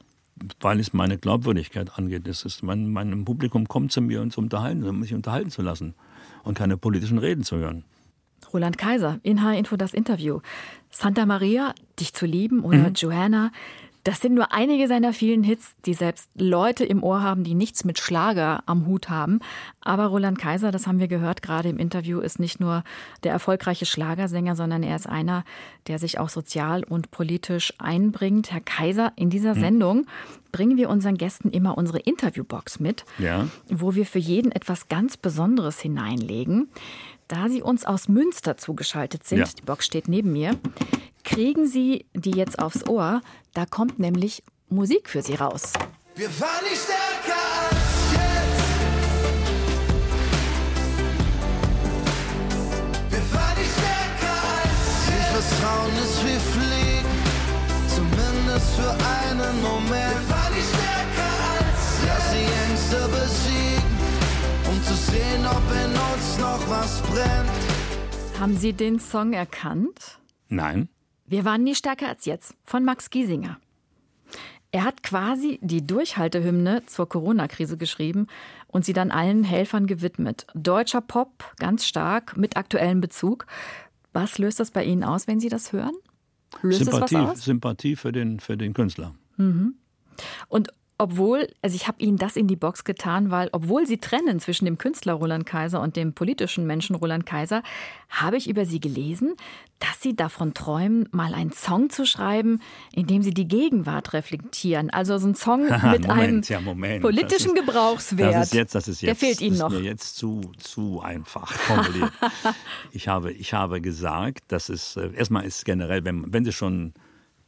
weil 0.59 0.79
es 0.79 0.91
meine 0.93 1.17
Glaubwürdigkeit 1.19 1.97
angeht. 1.99 2.25
Das 2.25 2.45
ist 2.45 2.63
mein, 2.63 2.89
mein 2.91 3.25
Publikum 3.25 3.67
kommt 3.67 3.91
zu 3.91 4.01
mir, 4.01 4.21
um 4.21 4.31
zu 4.31 4.39
unterhalten, 4.41 4.83
um 4.87 5.03
sich 5.03 5.13
unterhalten 5.13 5.51
zu 5.51 5.61
lassen 5.61 5.93
und 6.43 6.57
keine 6.57 6.77
politischen 6.77 7.19
Reden 7.19 7.43
zu 7.43 7.57
hören. 7.57 7.83
Roland 8.51 8.77
Kaiser, 8.77 9.19
in 9.21 9.43
H-Info 9.43 9.75
das 9.75 9.93
Interview. 9.93 10.39
Santa 10.89 11.25
Maria, 11.27 11.75
dich 11.99 12.13
zu 12.13 12.25
lieben 12.25 12.61
oder 12.63 12.89
Mhm. 12.89 12.93
Joanna, 12.95 13.51
Das 14.03 14.19
sind 14.19 14.33
nur 14.33 14.51
einige 14.51 14.87
seiner 14.87 15.13
vielen 15.13 15.43
Hits, 15.43 15.75
die 15.85 15.93
selbst 15.93 16.29
Leute 16.35 16.83
im 16.83 17.03
Ohr 17.03 17.21
haben, 17.21 17.43
die 17.43 17.53
nichts 17.53 17.83
mit 17.83 17.99
Schlager 17.99 18.63
am 18.65 18.87
Hut 18.87 19.09
haben. 19.09 19.39
Aber 19.79 20.07
Roland 20.07 20.39
Kaiser, 20.39 20.71
das 20.71 20.87
haben 20.87 20.99
wir 20.99 21.07
gehört 21.07 21.41
gerade 21.43 21.69
im 21.69 21.77
Interview, 21.77 22.19
ist 22.19 22.39
nicht 22.39 22.59
nur 22.59 22.83
der 23.23 23.31
erfolgreiche 23.31 23.85
Schlagersänger, 23.85 24.55
sondern 24.55 24.81
er 24.81 24.95
ist 24.95 25.07
einer, 25.07 25.43
der 25.87 25.99
sich 25.99 26.17
auch 26.17 26.29
sozial 26.29 26.83
und 26.83 27.11
politisch 27.11 27.73
einbringt. 27.77 28.51
Herr 28.51 28.61
Kaiser, 28.61 29.13
in 29.15 29.29
dieser 29.29 29.53
hm. 29.53 29.61
Sendung 29.61 30.07
bringen 30.51 30.77
wir 30.77 30.89
unseren 30.89 31.17
Gästen 31.17 31.49
immer 31.49 31.77
unsere 31.77 31.99
Interviewbox 31.99 32.79
mit, 32.79 33.05
ja. 33.19 33.47
wo 33.69 33.95
wir 33.95 34.05
für 34.05 34.19
jeden 34.19 34.51
etwas 34.51 34.87
ganz 34.89 35.15
Besonderes 35.15 35.79
hineinlegen. 35.79 36.69
Da 37.27 37.47
Sie 37.47 37.61
uns 37.61 37.85
aus 37.85 38.09
Münster 38.09 38.57
zugeschaltet 38.57 39.23
sind, 39.23 39.39
ja. 39.39 39.45
die 39.45 39.61
Box 39.61 39.85
steht 39.85 40.09
neben 40.09 40.33
mir, 40.33 40.57
kriegen 41.31 41.65
Sie 41.67 42.05
die 42.13 42.31
jetzt 42.31 42.59
aufs 42.59 42.87
Ohr. 42.87 43.21
Da 43.53 43.65
kommt 43.65 43.99
nämlich 43.99 44.43
Musik 44.69 45.09
für 45.09 45.21
Sie 45.21 45.35
raus. 45.35 45.73
Wir 46.15 46.29
fahren 46.29 46.63
nicht 46.69 46.81
stärker 46.81 47.41
als 47.69 48.11
jetzt. 48.11 48.61
Wir 53.11 53.21
fahren 53.31 53.57
nicht 53.57 53.71
stärker 53.71 54.37
als 54.59 54.83
jetzt. 55.07 55.19
Ich 55.19 55.27
vertrauen 55.35 55.95
ist 56.03 56.19
wie 56.25 56.39
fliegen, 56.53 57.15
zumindest 57.95 58.69
für 58.75 58.91
einen 58.91 59.55
Moment. 59.61 60.15
Wir 60.15 60.27
fahren 60.31 60.53
nicht 60.53 60.67
stärker 60.67 61.31
als 61.55 61.81
jetzt. 62.03 62.19
Lass 62.19 62.25
die 62.35 62.49
Ängste 62.63 62.99
besiegen, 63.17 63.93
um 64.69 64.77
zu 64.83 64.95
sehen, 64.95 65.45
ob 65.47 65.65
in 65.83 65.91
uns 66.11 66.37
noch 66.39 66.63
was 66.69 67.01
brennt. 67.03 67.61
Haben 68.39 68.57
Sie 68.57 68.73
den 68.73 68.99
Song 68.99 69.33
erkannt? 69.33 70.19
Nein. 70.49 70.89
Wir 71.31 71.45
waren 71.45 71.63
nie 71.63 71.75
stärker 71.75 72.09
als 72.09 72.25
jetzt 72.25 72.55
von 72.65 72.83
Max 72.83 73.09
Giesinger. 73.09 73.57
Er 74.73 74.83
hat 74.83 75.01
quasi 75.01 75.59
die 75.61 75.87
Durchhaltehymne 75.87 76.85
zur 76.87 77.07
Corona-Krise 77.07 77.77
geschrieben 77.77 78.27
und 78.67 78.83
sie 78.83 78.91
dann 78.91 79.11
allen 79.11 79.45
Helfern 79.45 79.87
gewidmet. 79.87 80.45
Deutscher 80.55 80.99
Pop, 80.99 81.45
ganz 81.57 81.85
stark, 81.85 82.35
mit 82.35 82.57
aktuellem 82.57 82.99
Bezug. 82.99 83.45
Was 84.11 84.39
löst 84.39 84.59
das 84.59 84.71
bei 84.71 84.83
Ihnen 84.83 85.05
aus, 85.05 85.25
wenn 85.25 85.39
Sie 85.39 85.47
das 85.47 85.71
hören? 85.71 85.95
Löst 86.63 86.83
Sympathie, 86.83 87.35
Sympathie 87.35 87.95
für 87.95 88.11
den, 88.11 88.41
für 88.41 88.57
den 88.57 88.73
Künstler. 88.73 89.15
Mhm. 89.37 89.75
Und 90.49 90.73
obwohl, 91.01 91.47
also 91.63 91.75
ich 91.75 91.87
habe 91.87 91.99
Ihnen 91.99 92.17
das 92.17 92.35
in 92.35 92.47
die 92.47 92.55
Box 92.55 92.83
getan, 92.83 93.31
weil 93.31 93.49
obwohl 93.53 93.87
Sie 93.87 93.97
trennen 93.97 94.39
zwischen 94.39 94.65
dem 94.65 94.77
Künstler 94.77 95.13
Roland 95.13 95.47
Kaiser 95.47 95.81
und 95.81 95.95
dem 95.95 96.13
politischen 96.13 96.67
Menschen 96.67 96.95
Roland 96.95 97.25
Kaiser, 97.25 97.63
habe 98.07 98.37
ich 98.37 98.47
über 98.47 98.67
Sie 98.67 98.79
gelesen, 98.79 99.33
dass 99.79 99.99
Sie 99.99 100.15
davon 100.15 100.53
träumen, 100.53 101.09
mal 101.11 101.33
einen 101.33 101.53
Song 101.53 101.89
zu 101.89 102.05
schreiben, 102.05 102.61
in 102.93 103.07
dem 103.07 103.23
Sie 103.23 103.33
die 103.33 103.47
Gegenwart 103.47 104.13
reflektieren. 104.13 104.91
Also 104.91 105.17
so 105.17 105.29
ein 105.29 105.33
Song 105.33 105.63
mit 105.91 106.05
Moment, 106.05 106.09
einem 106.11 106.43
ja, 106.43 106.61
Moment. 106.61 107.01
politischen 107.01 107.55
ist, 107.55 107.65
Gebrauchswert. 107.65 108.35
Das 108.35 108.47
ist 108.49 108.53
jetzt, 108.53 108.75
das 108.75 108.87
ist 108.87 109.01
jetzt, 109.01 109.07
Der 109.07 109.15
fehlt 109.15 109.41
Ihnen 109.41 109.57
das 109.57 109.59
noch. 109.59 109.71
ist 109.71 109.79
mir 109.79 109.89
jetzt 109.89 110.17
zu, 110.17 110.41
zu 110.59 111.01
einfach 111.01 111.51
formuliert. 111.51 112.11
ich, 112.91 113.07
habe, 113.07 113.31
ich 113.31 113.55
habe 113.55 113.81
gesagt, 113.81 114.43
dass 114.51 114.69
es 114.69 114.97
äh, 114.97 115.09
erstmal 115.15 115.45
ist 115.45 115.65
generell, 115.65 116.05
wenn, 116.05 116.31
wenn 116.31 116.45
Sie 116.45 116.51
schon 116.51 116.93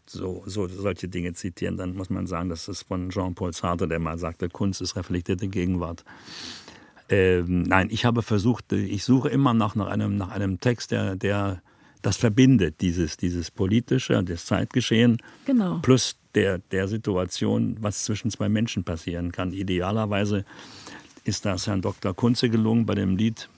so, 0.05 0.43
so 0.45 0.67
solche 0.67 1.07
Dinge 1.07 1.33
zitieren, 1.33 1.77
dann 1.77 1.95
muss 1.95 2.09
man 2.09 2.27
sagen, 2.27 2.49
das 2.49 2.67
ist 2.67 2.83
von 2.83 3.09
Jean-Paul 3.09 3.53
Sartre, 3.53 3.87
der 3.87 3.99
mal 3.99 4.17
sagte, 4.17 4.49
Kunst 4.49 4.81
ist 4.81 4.95
reflektierte 4.95 5.47
Gegenwart. 5.47 6.03
Ähm, 7.09 7.63
nein, 7.63 7.89
ich 7.91 8.05
habe 8.05 8.21
versucht, 8.21 8.71
ich 8.71 9.03
suche 9.03 9.29
immer 9.29 9.53
noch 9.53 9.75
nach 9.75 9.87
einem, 9.87 10.17
nach 10.17 10.31
einem 10.31 10.59
Text, 10.59 10.91
der, 10.91 11.15
der 11.15 11.61
das 12.01 12.17
verbindet, 12.17 12.81
dieses, 12.81 13.17
dieses 13.17 13.49
politische, 13.49 14.21
das 14.23 14.45
Zeitgeschehen, 14.45 15.17
genau. 15.45 15.79
plus 15.79 16.17
der, 16.35 16.59
der 16.59 16.87
Situation, 16.87 17.77
was 17.79 18.03
zwischen 18.03 18.29
zwei 18.29 18.49
Menschen 18.49 18.83
passieren 18.83 19.31
kann. 19.31 19.53
Idealerweise 19.53 20.45
ist 21.23 21.45
das 21.45 21.67
Herrn 21.67 21.81
Dr. 21.81 22.13
Kunze 22.13 22.49
gelungen 22.49 22.85
bei 22.85 22.95
dem 22.95 23.15
Lied 23.15 23.49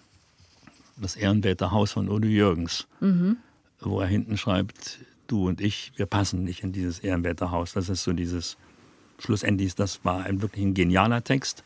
Das 0.97 1.15
Ehrenwerter 1.15 1.71
Haus 1.71 1.93
von 1.93 2.10
Udo 2.10 2.27
Jürgens, 2.27 2.88
mhm. 2.99 3.38
wo 3.81 3.99
er 3.99 4.08
hinten 4.08 4.38
schreibt, 4.38 4.99
du 5.27 5.47
und 5.47 5.61
ich, 5.61 5.91
wir 5.95 6.05
passen 6.05 6.43
nicht 6.43 6.63
in 6.63 6.71
dieses 6.71 6.99
ehrenwerte 6.99 7.51
Haus. 7.51 7.73
Das 7.73 7.89
ist 7.89 8.03
so 8.03 8.13
dieses, 8.13 8.57
schlussendlich, 9.19 9.75
das 9.75 10.03
war 10.03 10.23
ein 10.23 10.41
wirklich 10.41 10.65
ein 10.65 10.73
genialer 10.73 11.23
Text. 11.23 11.63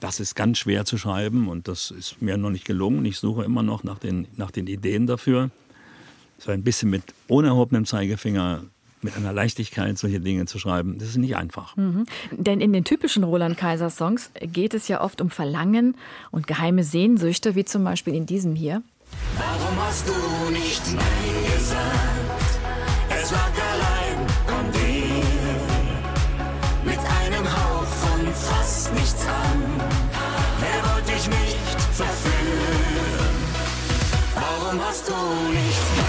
Das 0.00 0.20
ist 0.20 0.34
ganz 0.34 0.58
schwer 0.58 0.84
zu 0.84 0.98
schreiben 0.98 1.48
und 1.48 1.68
das 1.68 1.90
ist 1.90 2.20
mir 2.20 2.36
noch 2.36 2.50
nicht 2.50 2.66
gelungen. 2.66 3.04
Ich 3.04 3.18
suche 3.18 3.44
immer 3.44 3.62
noch 3.62 3.82
nach 3.82 3.98
den, 3.98 4.28
nach 4.36 4.50
den 4.50 4.66
Ideen 4.66 5.06
dafür. 5.06 5.50
So 6.38 6.50
ein 6.50 6.62
bisschen 6.62 6.90
mit 6.90 7.02
ohne 7.28 7.48
erhobenem 7.48 7.86
Zeigefinger 7.86 8.62
mit 9.02 9.16
einer 9.16 9.32
Leichtigkeit 9.32 9.96
solche 9.96 10.20
Dinge 10.20 10.46
zu 10.46 10.58
schreiben, 10.58 10.98
das 10.98 11.08
ist 11.08 11.16
nicht 11.16 11.36
einfach. 11.36 11.76
Mhm. 11.76 12.06
Denn 12.32 12.60
in 12.60 12.72
den 12.72 12.84
typischen 12.84 13.24
Roland 13.24 13.56
Kaiser 13.56 13.90
Songs 13.90 14.30
geht 14.40 14.74
es 14.74 14.88
ja 14.88 15.00
oft 15.00 15.20
um 15.20 15.30
Verlangen 15.30 15.96
und 16.30 16.46
geheime 16.46 16.82
Sehnsüchte, 16.82 17.54
wie 17.54 17.64
zum 17.64 17.84
Beispiel 17.84 18.14
in 18.14 18.26
diesem 18.26 18.54
hier. 18.54 18.82
Warum 19.36 19.86
hast 19.86 20.08
du 20.08 20.50
nicht 20.50 20.82
Nein 20.94 21.54
gesagt? 21.54 22.15
Lag 23.30 23.52
allein 23.72 24.18
an 24.58 24.72
dir. 24.72 25.24
Mit 26.84 26.98
einem 27.20 27.44
Hauch 27.44 27.90
von 28.04 28.34
fast 28.34 28.92
nichts 28.94 29.26
an, 29.26 29.80
wer 30.60 30.90
wollte 30.90 31.12
ich 31.12 31.26
nicht 31.28 31.80
verführen? 31.92 33.36
Warum 34.34 34.80
hast 34.86 35.08
du 35.08 35.14
nicht 35.52 35.76
Nein 35.88 35.96
gesagt? 35.96 36.05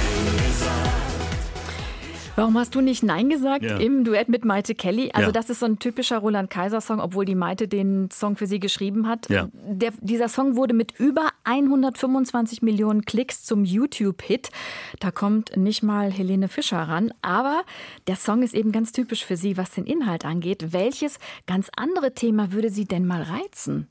Warum 2.38 2.56
hast 2.56 2.76
du 2.76 2.82
nicht 2.82 3.02
Nein 3.02 3.30
gesagt 3.30 3.64
ja. 3.64 3.78
im 3.78 4.04
Duett 4.04 4.30
mit 4.30 4.46
Maite 4.46 4.76
Kelly? 4.76 5.10
Also 5.12 5.30
ja. 5.30 5.32
das 5.32 5.50
ist 5.50 5.62
so 5.62 5.66
ein 5.66 5.80
typischer 5.80 6.20
Roland 6.20 6.52
Kaiser 6.52 6.82
Song, 6.82 7.00
obwohl 7.00 7.26
die 7.26 7.34
Maite 7.34 7.68
den 7.68 8.12
Song 8.12 8.36
für 8.36 8.46
sie 8.46 8.60
geschrieben 8.60 9.08
hat. 9.08 9.28
Ja. 9.28 9.50
Der, 9.54 9.92
dieser 10.02 10.30
Song 10.30 10.56
wurde 10.56 10.76
mit 10.76 11.00
über 11.00 11.32
125 11.46 12.62
Millionen 12.62 13.06
Klicks 13.06 13.44
zum 13.44 13.66
YouTube-Hit. 13.66 14.52
Da 15.00 15.10
kommt 15.10 15.58
nicht 15.58 15.82
mal 15.82 16.12
Helene 16.12 16.48
Fischer 16.48 16.78
ran. 16.78 17.12
Aber 17.24 17.64
der 18.06 18.18
Song 18.18 18.44
ist 18.44 18.54
eben 18.54 18.72
ganz 18.72 18.92
typisch 18.92 19.26
für 19.26 19.36
sie, 19.36 19.58
was 19.58 19.72
den 19.72 19.88
Inhalt 19.88 20.24
angeht. 20.24 20.74
Welches 20.74 21.18
ganz 21.48 21.72
andere 21.76 22.14
Thema 22.14 22.52
würde 22.52 22.70
sie 22.70 22.86
denn 22.86 23.08
mal 23.08 23.24
reizen? 23.24 23.88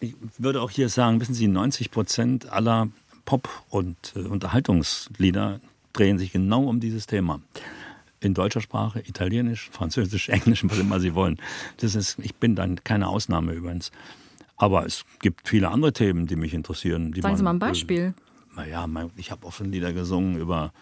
Ich 0.00 0.16
würde 0.36 0.60
auch 0.60 0.70
hier 0.70 0.88
sagen, 0.88 1.20
wissen 1.20 1.34
Sie, 1.34 1.46
90 1.46 1.92
Prozent 1.92 2.50
aller 2.50 2.88
Pop- 3.24 3.62
und 3.70 4.14
äh, 4.16 4.22
Unterhaltungslieder 4.22 5.60
drehen 5.94 6.18
sich 6.18 6.32
genau 6.32 6.64
um 6.64 6.80
dieses 6.80 7.06
Thema. 7.06 7.40
In 8.20 8.34
deutscher 8.34 8.60
Sprache, 8.60 9.00
Italienisch, 9.00 9.70
Französisch, 9.70 10.28
Englisch, 10.30 10.62
was 10.64 10.78
immer 10.78 11.00
Sie 11.00 11.14
wollen. 11.14 11.38
Das 11.78 11.94
ist, 11.94 12.18
ich 12.20 12.34
bin 12.34 12.54
dann 12.54 12.84
keine 12.84 13.08
Ausnahme 13.08 13.52
übrigens. 13.52 13.90
Aber 14.56 14.84
es 14.86 15.04
gibt 15.20 15.48
viele 15.48 15.70
andere 15.70 15.92
Themen, 15.92 16.26
die 16.26 16.36
mich 16.36 16.54
interessieren. 16.54 17.12
Die 17.12 17.22
Sagen 17.22 17.32
man, 17.32 17.38
Sie 17.38 17.44
mal 17.44 17.50
ein 17.50 17.58
Beispiel. 17.58 18.14
Äh, 18.56 18.56
naja, 18.56 18.86
ich 19.16 19.30
habe 19.30 19.46
auch 19.46 19.52
schon 19.52 19.72
Lieder 19.72 19.92
gesungen 19.92 20.38
über 20.38 20.72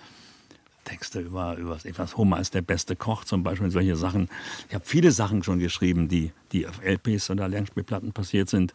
Texte 0.84 1.20
über, 1.20 1.56
über 1.56 1.78
etwas. 1.84 2.16
Homer 2.16 2.40
ist 2.40 2.54
der 2.54 2.62
beste 2.62 2.96
Koch 2.96 3.24
zum 3.24 3.42
Beispiel, 3.42 3.70
solche 3.70 3.96
Sachen. 3.96 4.28
Ich 4.68 4.74
habe 4.74 4.84
viele 4.84 5.12
Sachen 5.12 5.42
schon 5.42 5.58
geschrieben, 5.58 6.08
die, 6.08 6.32
die 6.52 6.66
auf 6.66 6.82
LPs 6.82 7.30
oder 7.30 7.48
Lernspielplatten 7.48 8.12
passiert 8.12 8.48
sind, 8.48 8.74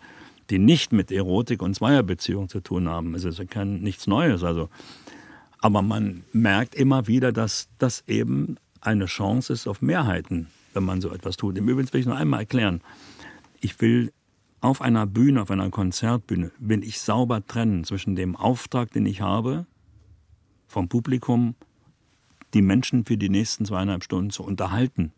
die 0.50 0.60
nicht 0.60 0.94
mit 0.94 1.12
Erotik 1.12 1.62
und 1.62 1.76
Zweierbeziehung 1.76 2.48
zu 2.48 2.62
tun 2.62 2.88
haben. 2.88 3.14
Es 3.16 3.26
ist 3.26 3.40
ja 3.40 3.46
kein, 3.46 3.82
nichts 3.82 4.08
Neues. 4.08 4.44
Also 4.44 4.70
aber 5.60 5.82
man 5.82 6.24
merkt 6.32 6.76
immer 6.76 7.08
wieder, 7.08 7.32
dass 7.32 7.70
das 7.78 8.04
eben 8.08 8.58
eine 8.82 9.06
Chance 9.06 9.54
ist 9.54 9.68
auf 9.68 9.82
Mehrheiten, 9.82 10.48
wenn 10.74 10.84
man 10.84 11.02
so 11.02 11.12
etwas 11.12 11.38
tut. 11.38 11.58
Im 11.58 11.68
Übrigen 11.68 11.92
will 11.92 12.00
ich 12.00 12.06
noch 12.06 12.18
einmal 12.18 12.42
erklären. 12.42 12.82
Ich 13.60 13.80
will 13.82 14.12
auf 14.62 14.82
einer 14.82 15.06
Bühne, 15.06 15.42
auf 15.42 15.52
einer 15.52 15.70
Konzertbühne, 15.70 16.52
will 16.60 16.84
ich 16.84 17.00
sauber 17.00 17.46
trennen 17.46 17.84
zwischen 17.84 18.16
dem 18.16 18.36
Auftrag, 18.36 18.92
den 18.92 19.06
ich 19.06 19.22
habe, 19.22 19.66
vom 20.68 20.90
Publikum, 20.90 21.56
die 22.54 22.62
Menschen 22.62 23.06
für 23.06 23.18
die 23.18 23.30
nächsten 23.30 23.66
zweieinhalb 23.66 24.04
Stunden 24.04 24.30
zu 24.30 24.44
unterhalten, 24.44 25.12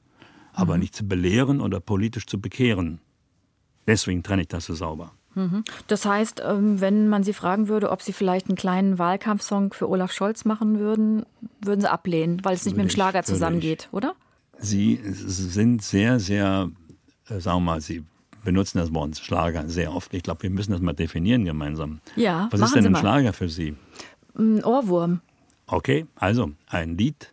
aber 0.53 0.75
mhm. 0.75 0.81
nicht 0.81 0.95
zu 0.95 1.07
belehren 1.07 1.61
oder 1.61 1.79
politisch 1.79 2.25
zu 2.25 2.39
bekehren. 2.39 2.99
Deswegen 3.87 4.23
trenne 4.23 4.43
ich 4.43 4.47
das 4.47 4.65
so 4.65 4.73
sauber. 4.73 5.13
Mhm. 5.35 5.63
Das 5.87 6.05
heißt, 6.05 6.41
ähm, 6.45 6.81
wenn 6.81 7.07
man 7.07 7.23
Sie 7.23 7.33
fragen 7.33 7.67
würde, 7.67 7.91
ob 7.91 8.01
Sie 8.01 8.13
vielleicht 8.13 8.47
einen 8.47 8.55
kleinen 8.55 8.97
Wahlkampfsong 8.97 9.73
für 9.73 9.89
Olaf 9.89 10.11
Scholz 10.11 10.45
machen 10.45 10.79
würden, 10.79 11.25
würden 11.61 11.81
Sie 11.81 11.91
ablehnen, 11.91 12.43
weil 12.43 12.55
es 12.55 12.65
nicht 12.65 12.75
mit 12.75 12.85
dem 12.85 12.89
Schlager 12.89 13.23
zusammengeht, 13.23 13.89
oder? 13.91 14.15
Sie 14.57 14.99
sind 15.03 15.81
sehr, 15.81 16.19
sehr, 16.19 16.69
äh, 17.29 17.39
sagen 17.39 17.57
wir 17.57 17.71
mal, 17.73 17.81
Sie 17.81 18.03
benutzen 18.43 18.77
das 18.79 18.93
Wort 18.93 19.17
Schlager 19.17 19.67
sehr 19.69 19.93
oft. 19.93 20.13
Ich 20.13 20.23
glaube, 20.23 20.43
wir 20.43 20.49
müssen 20.49 20.71
das 20.71 20.81
mal 20.81 20.93
definieren 20.93 21.45
gemeinsam. 21.45 21.99
Ja, 22.15 22.47
Was 22.51 22.61
ist 22.61 22.75
denn 22.75 22.87
ein 22.87 22.95
Schlager 22.95 23.33
für 23.33 23.49
Sie? 23.49 23.75
Ein 24.37 24.63
Ohrwurm. 24.63 25.21
Okay, 25.67 26.07
also 26.15 26.51
ein 26.67 26.97
Lied, 26.97 27.31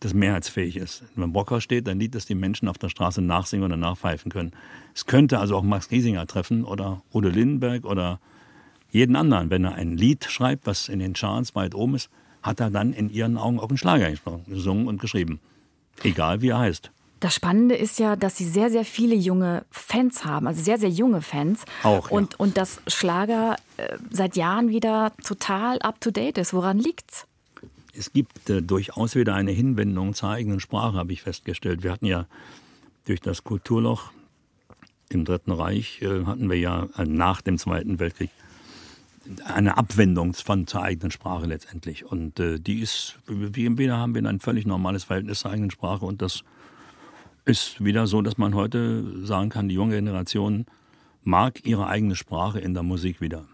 das 0.00 0.14
mehrheitsfähig 0.14 0.76
ist. 0.76 1.04
Wenn 1.14 1.32
Brockhaus 1.32 1.62
steht, 1.62 1.88
ein 1.88 2.00
Lied, 2.00 2.14
das 2.14 2.26
die 2.26 2.34
Menschen 2.34 2.68
auf 2.68 2.78
der 2.78 2.88
Straße 2.88 3.20
nachsingen 3.20 3.64
oder 3.64 3.76
nachpfeifen 3.76 4.32
können. 4.32 4.52
Es 4.94 5.06
könnte 5.06 5.38
also 5.38 5.56
auch 5.56 5.62
Max 5.62 5.88
Giesinger 5.88 6.26
treffen 6.26 6.64
oder 6.64 7.02
Udo 7.12 7.28
Lindenberg 7.28 7.84
oder 7.84 8.18
jeden 8.90 9.14
anderen. 9.14 9.50
Wenn 9.50 9.64
er 9.64 9.74
ein 9.74 9.96
Lied 9.96 10.24
schreibt, 10.24 10.66
was 10.66 10.88
in 10.88 10.98
den 10.98 11.12
Charts 11.12 11.54
weit 11.54 11.74
oben 11.74 11.94
ist, 11.94 12.10
hat 12.42 12.60
er 12.60 12.70
dann 12.70 12.94
in 12.94 13.10
ihren 13.10 13.36
Augen 13.36 13.60
auch 13.60 13.68
einen 13.68 13.78
Schlager 13.78 14.10
gesungen 14.46 14.88
und 14.88 15.00
geschrieben. 15.00 15.38
Egal 16.02 16.40
wie 16.40 16.48
er 16.48 16.58
heißt. 16.58 16.90
Das 17.20 17.34
Spannende 17.34 17.74
ist 17.74 17.98
ja, 17.98 18.16
dass 18.16 18.38
Sie 18.38 18.46
sehr, 18.46 18.70
sehr 18.70 18.86
viele 18.86 19.14
junge 19.14 19.66
Fans 19.70 20.24
haben, 20.24 20.46
also 20.46 20.62
sehr, 20.62 20.78
sehr 20.78 20.88
junge 20.88 21.20
Fans. 21.20 21.66
Auch, 21.82 22.10
ja. 22.10 22.16
Und, 22.16 22.40
und 22.40 22.56
dass 22.56 22.80
Schlager 22.86 23.56
äh, 23.76 23.98
seit 24.10 24.36
Jahren 24.36 24.70
wieder 24.70 25.12
total 25.22 25.78
up-to-date 25.80 26.38
ist. 26.38 26.54
Woran 26.54 26.78
liegt's? 26.78 27.26
Es 27.96 28.12
gibt 28.12 28.48
äh, 28.50 28.62
durchaus 28.62 29.14
wieder 29.14 29.34
eine 29.34 29.50
Hinwendung 29.50 30.14
zur 30.14 30.30
eigenen 30.30 30.60
Sprache, 30.60 30.96
habe 30.96 31.12
ich 31.12 31.22
festgestellt. 31.22 31.82
Wir 31.82 31.92
hatten 31.92 32.06
ja 32.06 32.26
durch 33.06 33.20
das 33.20 33.44
Kulturloch 33.44 34.12
im 35.08 35.24
Dritten 35.24 35.52
Reich, 35.52 36.00
äh, 36.02 36.24
hatten 36.24 36.48
wir 36.48 36.58
ja 36.58 36.88
äh, 36.96 37.04
nach 37.04 37.40
dem 37.40 37.58
Zweiten 37.58 37.98
Weltkrieg 37.98 38.30
eine 39.44 39.76
Abwendung 39.76 40.34
von 40.34 40.66
zur 40.66 40.82
eigenen 40.82 41.10
Sprache 41.10 41.46
letztendlich. 41.46 42.04
Und 42.04 42.40
äh, 42.40 42.58
die 42.58 42.80
ist, 42.80 43.18
wie 43.26 43.76
Wieder 43.78 43.98
haben 43.98 44.14
wir 44.14 44.24
ein 44.24 44.40
völlig 44.40 44.66
normales 44.66 45.04
Verhältnis 45.04 45.40
zur 45.40 45.50
eigenen 45.50 45.70
Sprache 45.70 46.04
und 46.04 46.22
das 46.22 46.42
ist 47.44 47.82
wieder 47.82 48.06
so, 48.06 48.22
dass 48.22 48.38
man 48.38 48.54
heute 48.54 49.26
sagen 49.26 49.48
kann, 49.48 49.68
die 49.68 49.74
junge 49.74 49.96
Generation 49.96 50.66
mag 51.22 51.64
ihre 51.64 51.86
eigene 51.86 52.16
Sprache 52.16 52.60
in 52.60 52.74
der 52.74 52.82
Musik 52.82 53.20
wieder. 53.20 53.46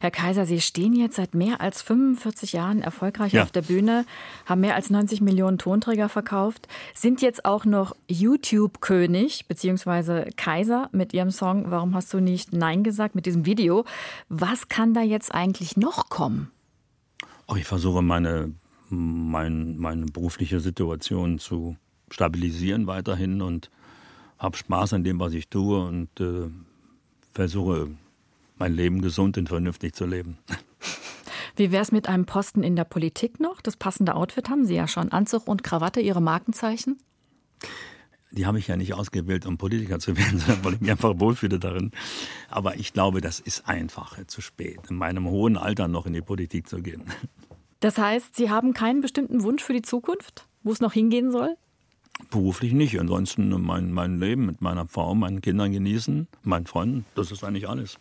Herr 0.00 0.10
Kaiser, 0.10 0.46
Sie 0.46 0.60
stehen 0.60 0.94
jetzt 0.94 1.16
seit 1.16 1.34
mehr 1.34 1.60
als 1.60 1.82
45 1.82 2.52
Jahren 2.52 2.82
erfolgreich 2.82 3.32
Ja. 3.32 3.42
auf 3.42 3.50
der 3.52 3.62
Bühne, 3.62 4.04
haben 4.46 4.60
mehr 4.60 4.74
als 4.74 4.90
90 4.90 5.20
Millionen 5.20 5.58
Tonträger 5.58 6.08
verkauft, 6.08 6.68
sind 6.94 7.22
jetzt 7.22 7.44
auch 7.44 7.64
noch 7.64 7.94
YouTube-König 8.08 9.46
bzw. 9.46 10.30
Kaiser 10.36 10.88
mit 10.92 11.12
Ihrem 11.14 11.30
Song 11.30 11.70
Warum 11.70 11.94
hast 11.94 12.12
du 12.12 12.20
nicht 12.20 12.52
Nein 12.52 12.82
gesagt 12.84 13.14
mit 13.14 13.26
diesem 13.26 13.46
Video. 13.46 13.84
Was 14.28 14.68
kann 14.68 14.94
da 14.94 15.02
jetzt 15.02 15.34
eigentlich 15.34 15.76
noch 15.76 16.08
kommen? 16.08 16.50
Auch 17.46 17.56
ich 17.56 17.64
versuche 17.64 18.02
meine, 18.02 18.52
mein, 18.88 19.76
meine 19.78 20.06
berufliche 20.06 20.60
Situation 20.60 21.38
zu 21.38 21.76
stabilisieren 22.10 22.86
weiterhin 22.86 23.40
und 23.40 23.70
habe 24.38 24.56
Spaß 24.56 24.94
an 24.94 25.04
dem, 25.04 25.20
was 25.20 25.32
ich 25.32 25.48
tue 25.48 25.84
und 25.84 26.08
äh, 26.20 26.48
versuche 27.32 27.88
mein 28.60 28.74
Leben 28.74 29.00
gesund 29.00 29.36
und 29.38 29.48
vernünftig 29.48 29.94
zu 29.94 30.06
leben. 30.06 30.38
Wie 31.56 31.72
wäre 31.72 31.82
es 31.82 31.90
mit 31.90 32.08
einem 32.08 32.26
Posten 32.26 32.62
in 32.62 32.76
der 32.76 32.84
Politik 32.84 33.40
noch? 33.40 33.60
Das 33.60 33.76
passende 33.76 34.14
Outfit 34.14 34.48
haben 34.48 34.64
Sie 34.64 34.74
ja 34.74 34.86
schon. 34.86 35.10
Anzug 35.10 35.48
und 35.48 35.64
Krawatte, 35.64 36.00
Ihre 36.00 36.22
Markenzeichen? 36.22 36.98
Die 38.30 38.46
habe 38.46 38.60
ich 38.60 38.68
ja 38.68 38.76
nicht 38.76 38.94
ausgewählt, 38.94 39.44
um 39.44 39.58
Politiker 39.58 39.98
zu 39.98 40.16
werden, 40.16 40.38
sondern 40.38 40.64
weil 40.64 40.74
ich 40.74 40.80
mich 40.80 40.90
einfach 40.90 41.18
wohlfühle 41.18 41.58
darin. 41.58 41.90
Aber 42.48 42.76
ich 42.76 42.92
glaube, 42.92 43.20
das 43.20 43.40
ist 43.40 43.66
einfach 43.66 44.24
zu 44.26 44.40
spät, 44.40 44.78
in 44.88 44.96
meinem 44.96 45.28
hohen 45.28 45.56
Alter 45.56 45.88
noch 45.88 46.06
in 46.06 46.12
die 46.12 46.22
Politik 46.22 46.68
zu 46.68 46.80
gehen. 46.80 47.02
Das 47.80 47.98
heißt, 47.98 48.36
Sie 48.36 48.50
haben 48.50 48.74
keinen 48.74 49.00
bestimmten 49.00 49.42
Wunsch 49.42 49.64
für 49.64 49.72
die 49.72 49.82
Zukunft, 49.82 50.46
wo 50.62 50.70
es 50.70 50.80
noch 50.80 50.92
hingehen 50.92 51.32
soll? 51.32 51.56
Beruflich 52.30 52.74
nicht. 52.74 53.00
Ansonsten 53.00 53.48
mein, 53.62 53.90
mein 53.92 54.20
Leben 54.20 54.46
mit 54.46 54.60
meiner 54.60 54.86
Frau, 54.86 55.14
meinen 55.14 55.40
Kindern 55.40 55.72
genießen, 55.72 56.28
meinen 56.42 56.66
Freunden, 56.66 57.06
das 57.14 57.32
ist 57.32 57.42
eigentlich 57.42 57.68
alles. 57.68 57.98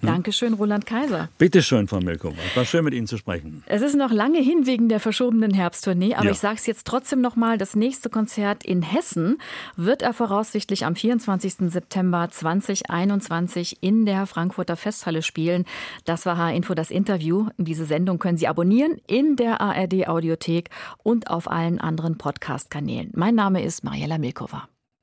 Dankeschön, 0.00 0.54
Roland 0.54 0.86
Kaiser. 0.86 1.28
Bitte 1.38 1.62
schön, 1.62 1.88
Frau 1.88 2.00
Milkova. 2.00 2.36
Es 2.50 2.56
war 2.56 2.64
schön, 2.64 2.84
mit 2.84 2.94
Ihnen 2.94 3.06
zu 3.08 3.16
sprechen. 3.16 3.64
Es 3.66 3.82
ist 3.82 3.96
noch 3.96 4.12
lange 4.12 4.38
hin 4.40 4.64
wegen 4.66 4.88
der 4.88 5.00
verschobenen 5.00 5.52
Herbsttournee, 5.52 6.14
aber 6.14 6.26
Ja. 6.26 6.30
ich 6.30 6.38
sage 6.38 6.54
es 6.56 6.66
jetzt 6.66 6.86
trotzdem 6.86 7.20
nochmal, 7.20 7.58
das 7.58 7.74
nächste 7.74 8.08
Konzert 8.08 8.64
in 8.64 8.82
Hessen 8.82 9.38
wird 9.76 10.02
er 10.02 10.12
voraussichtlich 10.12 10.84
am 10.84 10.94
24. 10.94 11.70
September 11.70 12.28
2021 12.30 13.78
in 13.82 14.06
der 14.06 14.26
Frankfurter 14.26 14.76
Festhalle 14.76 15.22
spielen. 15.22 15.64
Das 16.04 16.26
war 16.26 16.36
H-Info 16.38 16.74
das 16.74 16.90
Interview. 16.90 17.48
Diese 17.58 17.84
Sendung 17.84 18.18
können 18.18 18.38
Sie 18.38 18.46
abonnieren 18.48 19.00
in 19.06 19.36
der 19.36 19.60
ARD 19.60 20.06
Audiothek 20.08 20.70
und 21.02 21.28
auf 21.30 21.50
allen 21.50 21.80
anderen 21.80 22.18
Podcast-Kanälen. 22.18 23.10
Mein 23.14 23.34
Name 23.34 23.62
ist 23.64 23.82
Mariella 23.84 24.18
Milkova. 24.18 24.68